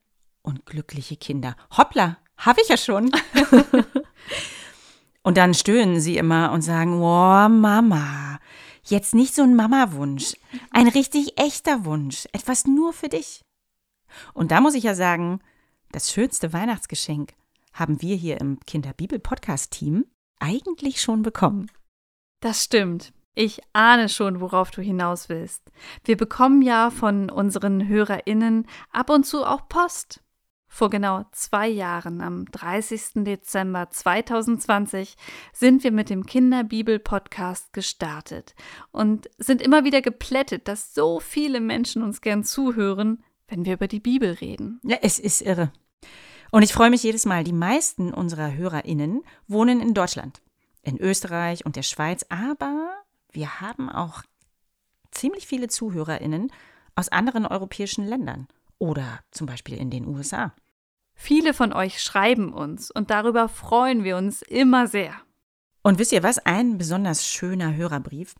und 0.49 0.65
glückliche 0.65 1.15
Kinder. 1.15 1.55
Hoppla, 1.77 2.17
habe 2.37 2.61
ich 2.61 2.67
ja 2.67 2.77
schon. 2.77 3.11
und 5.23 5.37
dann 5.37 5.53
stöhnen 5.53 6.01
sie 6.01 6.17
immer 6.17 6.51
und 6.51 6.61
sagen, 6.61 7.01
oh 7.01 7.49
Mama, 7.49 8.39
jetzt 8.83 9.13
nicht 9.15 9.35
so 9.35 9.43
ein 9.43 9.55
Mama-Wunsch, 9.55 10.33
ein 10.71 10.87
richtig 10.87 11.39
echter 11.39 11.85
Wunsch, 11.85 12.25
etwas 12.33 12.65
nur 12.65 12.93
für 12.93 13.09
dich. 13.09 13.41
Und 14.33 14.51
da 14.51 14.59
muss 14.59 14.73
ich 14.73 14.83
ja 14.83 14.95
sagen, 14.95 15.39
das 15.91 16.11
schönste 16.11 16.51
Weihnachtsgeschenk 16.51 17.33
haben 17.73 18.01
wir 18.01 18.15
hier 18.15 18.41
im 18.41 18.59
Kinderbibel-Podcast-Team 18.65 20.05
eigentlich 20.39 21.01
schon 21.01 21.21
bekommen. 21.21 21.71
Das 22.41 22.63
stimmt. 22.63 23.13
Ich 23.35 23.61
ahne 23.73 24.09
schon, 24.09 24.41
worauf 24.41 24.71
du 24.71 24.81
hinaus 24.81 25.29
willst. 25.29 25.61
Wir 26.03 26.17
bekommen 26.17 26.61
ja 26.61 26.89
von 26.89 27.29
unseren 27.29 27.87
HörerInnen 27.87 28.67
ab 28.91 29.09
und 29.09 29.25
zu 29.25 29.45
auch 29.45 29.69
Post. 29.69 30.21
Vor 30.71 30.91
genau 30.91 31.25
zwei 31.31 31.67
Jahren, 31.67 32.21
am 32.21 32.45
30. 32.45 33.25
Dezember 33.25 33.89
2020, 33.89 35.15
sind 35.51 35.83
wir 35.83 35.91
mit 35.91 36.11
dem 36.11 36.27
Kinderbibel-Podcast 36.27 37.73
gestartet 37.73 38.53
und 38.91 39.29
sind 39.39 39.63
immer 39.63 39.83
wieder 39.83 40.01
geplättet, 40.01 40.67
dass 40.67 40.93
so 40.93 41.19
viele 41.19 41.59
Menschen 41.59 42.03
uns 42.03 42.21
gern 42.21 42.43
zuhören, 42.43 43.23
wenn 43.47 43.65
wir 43.65 43.73
über 43.73 43.87
die 43.87 43.99
Bibel 43.99 44.31
reden. 44.33 44.79
Ja, 44.83 44.97
es 45.01 45.17
ist 45.17 45.41
irre. 45.41 45.73
Und 46.51 46.61
ich 46.61 46.71
freue 46.71 46.91
mich 46.91 47.03
jedes 47.03 47.25
Mal. 47.25 47.43
Die 47.43 47.51
meisten 47.51 48.13
unserer 48.13 48.53
HörerInnen 48.53 49.23
wohnen 49.47 49.81
in 49.81 49.95
Deutschland, 49.95 50.39
in 50.83 50.97
Österreich 50.97 51.65
und 51.65 51.77
der 51.77 51.83
Schweiz, 51.83 52.25
aber 52.29 52.91
wir 53.31 53.59
haben 53.59 53.89
auch 53.89 54.21
ziemlich 55.11 55.47
viele 55.47 55.67
ZuhörerInnen 55.67 56.51
aus 56.95 57.09
anderen 57.09 57.47
europäischen 57.47 58.05
Ländern 58.05 58.47
oder 58.79 59.19
zum 59.31 59.45
Beispiel 59.45 59.77
in 59.77 59.91
den 59.91 60.07
USA. 60.07 60.55
Viele 61.13 61.53
von 61.53 61.73
euch 61.73 62.01
schreiben 62.01 62.53
uns 62.53 62.89
und 62.89 63.11
darüber 63.11 63.49
freuen 63.49 64.03
wir 64.03 64.17
uns 64.17 64.41
immer 64.41 64.87
sehr. 64.87 65.13
Und 65.81 65.99
wisst 65.99 66.11
ihr 66.11 66.23
was? 66.23 66.39
Ein 66.39 66.77
besonders 66.77 67.27
schöner 67.27 67.75
Hörerbrief 67.75 68.35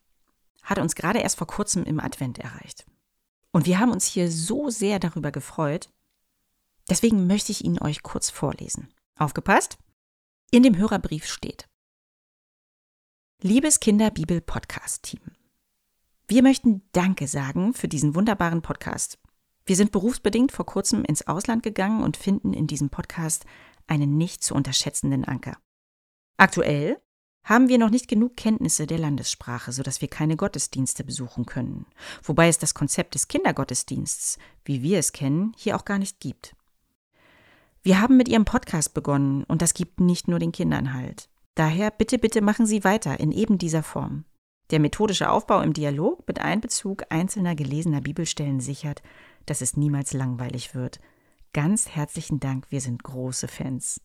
hat 0.63 0.79
uns 0.79 0.95
gerade 0.95 1.19
erst 1.19 1.37
vor 1.37 1.47
kurzem 1.47 1.83
im 1.83 1.99
Advent 1.99 2.39
erreicht. 2.39 2.85
Und 3.51 3.65
wir 3.65 3.79
haben 3.79 3.91
uns 3.91 4.05
hier 4.05 4.31
so 4.31 4.69
sehr 4.69 4.99
darüber 4.99 5.31
gefreut. 5.31 5.89
Deswegen 6.89 7.27
möchte 7.27 7.51
ich 7.51 7.63
ihn 7.63 7.79
euch 7.79 8.03
kurz 8.03 8.29
vorlesen. 8.29 8.93
Aufgepasst? 9.17 9.77
In 10.51 10.63
dem 10.63 10.77
Hörerbrief 10.77 11.27
steht: 11.27 11.67
Liebes 13.41 13.79
Kinderbibel-Podcast-Team, 13.79 15.21
wir 16.27 16.43
möchten 16.43 16.81
Danke 16.91 17.27
sagen 17.27 17.73
für 17.73 17.87
diesen 17.87 18.15
wunderbaren 18.15 18.61
Podcast. 18.61 19.18
Wir 19.69 19.75
sind 19.75 19.91
berufsbedingt 19.91 20.51
vor 20.51 20.65
kurzem 20.65 21.05
ins 21.05 21.27
Ausland 21.27 21.61
gegangen 21.61 22.01
und 22.01 22.17
finden 22.17 22.53
in 22.55 22.65
diesem 22.65 22.89
Podcast 22.89 23.45
einen 23.85 24.17
nicht 24.17 24.43
zu 24.43 24.55
unterschätzenden 24.55 25.25
Anker. 25.25 25.59
Aktuell 26.37 26.99
haben 27.43 27.69
wir 27.69 27.77
noch 27.77 27.91
nicht 27.91 28.07
genug 28.07 28.35
Kenntnisse 28.35 28.87
der 28.87 28.97
Landessprache, 28.97 29.71
sodass 29.71 30.01
wir 30.01 30.07
keine 30.07 30.37
Gottesdienste 30.37 31.03
besuchen 31.03 31.45
können, 31.45 31.85
wobei 32.23 32.47
es 32.47 32.57
das 32.57 32.73
Konzept 32.73 33.13
des 33.13 33.27
Kindergottesdienstes, 33.27 34.39
wie 34.65 34.81
wir 34.81 34.97
es 34.97 35.11
kennen, 35.11 35.53
hier 35.55 35.75
auch 35.75 35.85
gar 35.85 35.99
nicht 35.99 36.19
gibt. 36.19 36.55
Wir 37.83 38.01
haben 38.01 38.17
mit 38.17 38.27
Ihrem 38.27 38.45
Podcast 38.45 38.95
begonnen 38.95 39.43
und 39.43 39.61
das 39.61 39.75
gibt 39.75 39.99
nicht 39.99 40.27
nur 40.27 40.39
den 40.39 40.51
Kindern 40.51 40.95
Halt. 40.95 41.29
Daher 41.53 41.91
bitte, 41.91 42.17
bitte 42.17 42.41
machen 42.41 42.65
Sie 42.65 42.83
weiter 42.83 43.19
in 43.19 43.31
eben 43.31 43.59
dieser 43.59 43.83
Form. 43.83 44.25
Der 44.71 44.79
methodische 44.79 45.29
Aufbau 45.29 45.61
im 45.61 45.73
Dialog 45.73 46.27
mit 46.27 46.39
Einbezug 46.39 47.03
einzelner 47.09 47.53
gelesener 47.53 48.01
Bibelstellen 48.01 48.61
sichert, 48.61 49.03
dass 49.49 49.61
es 49.61 49.75
niemals 49.77 50.13
langweilig 50.13 50.75
wird. 50.75 50.99
Ganz 51.53 51.89
herzlichen 51.89 52.39
Dank, 52.39 52.67
wir 52.69 52.81
sind 52.81 53.03
große 53.03 53.47
Fans. 53.47 54.01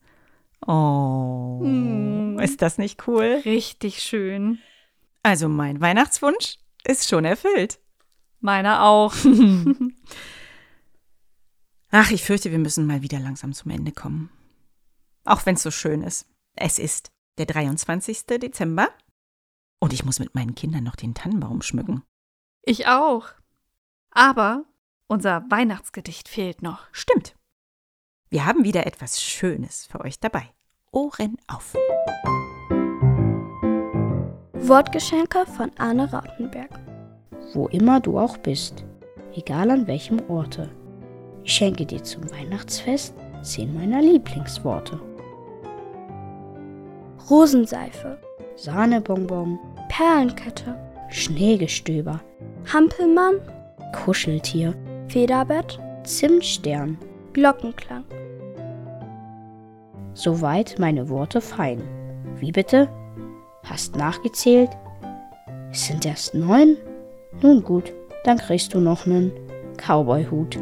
Oh, 0.67 1.61
Mm. 1.63 2.39
ist 2.39 2.63
das 2.63 2.79
nicht 2.79 3.07
cool? 3.07 3.43
Richtig 3.45 4.03
schön. 4.03 4.59
Also 5.23 5.49
mein 5.49 5.81
Weihnachtswunsch 5.81 6.57
ist 6.87 7.09
schon 7.09 7.25
erfüllt. 7.25 7.79
Meiner 8.41 8.83
auch. 8.85 9.15
Ach, 11.91 12.11
ich 12.11 12.25
fürchte, 12.25 12.51
wir 12.51 12.59
müssen 12.59 12.87
mal 12.87 13.03
wieder 13.03 13.21
langsam 13.21 13.53
zum 13.53 13.71
Ende 13.71 13.93
kommen. 13.93 14.31
Auch 15.25 15.47
wenn 15.47 15.55
es 15.55 15.63
so 15.63 15.71
schön 15.71 16.03
ist. 16.03 16.27
Es 16.57 16.79
ist 16.79 17.11
der 17.39 17.47
23. 17.47 18.27
Dezember 18.27 18.89
und 19.81 19.93
ich 19.93 20.05
muss 20.05 20.19
mit 20.19 20.35
meinen 20.35 20.55
Kindern 20.55 20.85
noch 20.85 20.97
den 20.97 21.15
Tannenbaum 21.15 21.63
schmücken. 21.63 22.03
Ich 22.63 22.87
auch. 22.87 23.29
Aber 24.11 24.65
unser 25.15 25.45
Weihnachtsgedicht 25.49 26.29
fehlt 26.29 26.61
noch. 26.61 26.89
Stimmt. 26.91 27.37
Wir 28.31 28.47
haben 28.47 28.65
wieder 28.65 28.85
etwas 28.85 29.23
Schönes 29.23 29.87
für 29.87 30.01
euch 30.01 30.19
dabei. 30.19 30.51
Ohren 30.91 31.37
auf. 31.47 31.75
Wortgeschenke 34.55 35.47
von 35.47 35.71
Arne 35.79 36.11
Rautenberg. 36.13 36.81
Wo 37.53 37.69
immer 37.69 38.01
du 38.01 38.19
auch 38.19 38.39
bist, 38.39 38.85
egal 39.35 39.71
an 39.71 39.87
welchem 39.87 40.19
Orte. 40.29 40.69
Ich 41.45 41.53
schenke 41.53 41.87
dir 41.87 42.03
zum 42.03 42.29
Weihnachtsfest 42.33 43.15
zehn 43.43 43.73
meiner 43.73 44.03
Lieblingsworte. 44.03 45.01
Rosenseife, 47.31 48.19
Sahnebonbon, 48.57 49.61
Perlenkette, 49.89 50.75
Schneegestöber, 51.09 52.21
Hampelmann, 52.73 53.37
Kuscheltier, 53.93 54.75
Federbett, 55.09 55.79
Zimtstern. 56.05 56.99
Glockenklang. 57.33 58.05
Soweit 60.15 60.77
meine 60.79 61.09
Worte 61.09 61.41
fein. 61.41 61.83
Wie 62.39 62.53
bitte? 62.53 62.89
Hast 63.65 63.97
nachgezählt? 63.97 64.71
Es 65.71 65.87
sind 65.87 66.07
erst 66.07 66.35
neun? 66.35 66.77
Nun 67.43 67.63
gut, 67.63 67.93
dann 68.25 68.39
kriegst 68.39 68.75
du 68.75 68.81
noch 68.81 69.07
nen 69.07 69.33
Cowboyhut. 69.77 70.59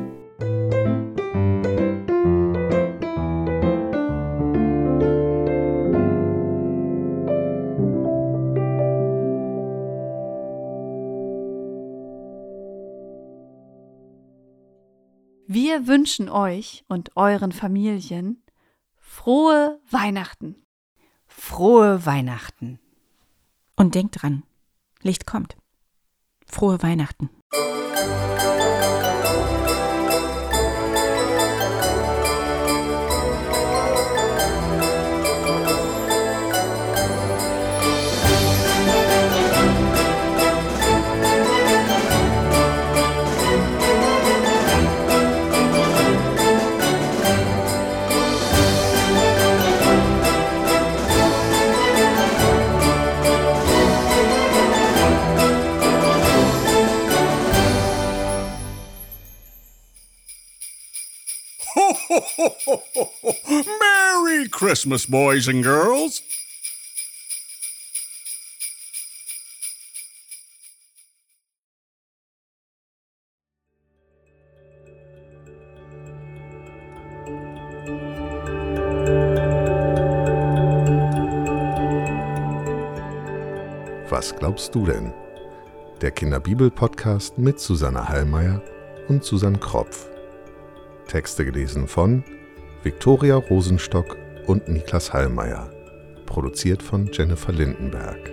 Wir 15.72 15.86
wünschen 15.86 16.28
euch 16.28 16.84
und 16.86 17.16
euren 17.16 17.50
Familien 17.50 18.42
frohe 18.98 19.80
Weihnachten. 19.90 20.66
Frohe 21.26 22.04
Weihnachten. 22.04 22.78
Und 23.74 23.94
denkt 23.94 24.20
dran, 24.20 24.42
Licht 25.00 25.26
kommt. 25.26 25.56
Frohe 26.46 26.82
Weihnachten. 26.82 27.30
Merry 63.50 64.48
Christmas, 64.48 65.06
boys 65.06 65.48
and 65.48 65.62
girls. 65.62 66.22
Was 84.08 84.34
glaubst 84.36 84.74
du 84.74 84.86
denn? 84.86 85.12
Der 86.00 86.10
Kinderbibel-Podcast 86.10 87.38
mit 87.38 87.58
Susanne 87.58 88.08
Hallmeier 88.08 88.62
und 89.08 89.24
Susanne 89.24 89.58
Kropf. 89.58 90.08
Texte 91.06 91.44
gelesen 91.44 91.88
von 91.88 92.24
Viktoria 92.84 93.36
Rosenstock 93.36 94.16
und 94.48 94.66
Niklas 94.68 95.12
Hallmeier. 95.12 95.70
Produziert 96.26 96.82
von 96.82 97.08
Jennifer 97.12 97.52
Lindenberg. 97.52 98.32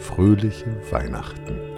Fröhliche 0.00 0.66
Weihnachten. 0.90 1.71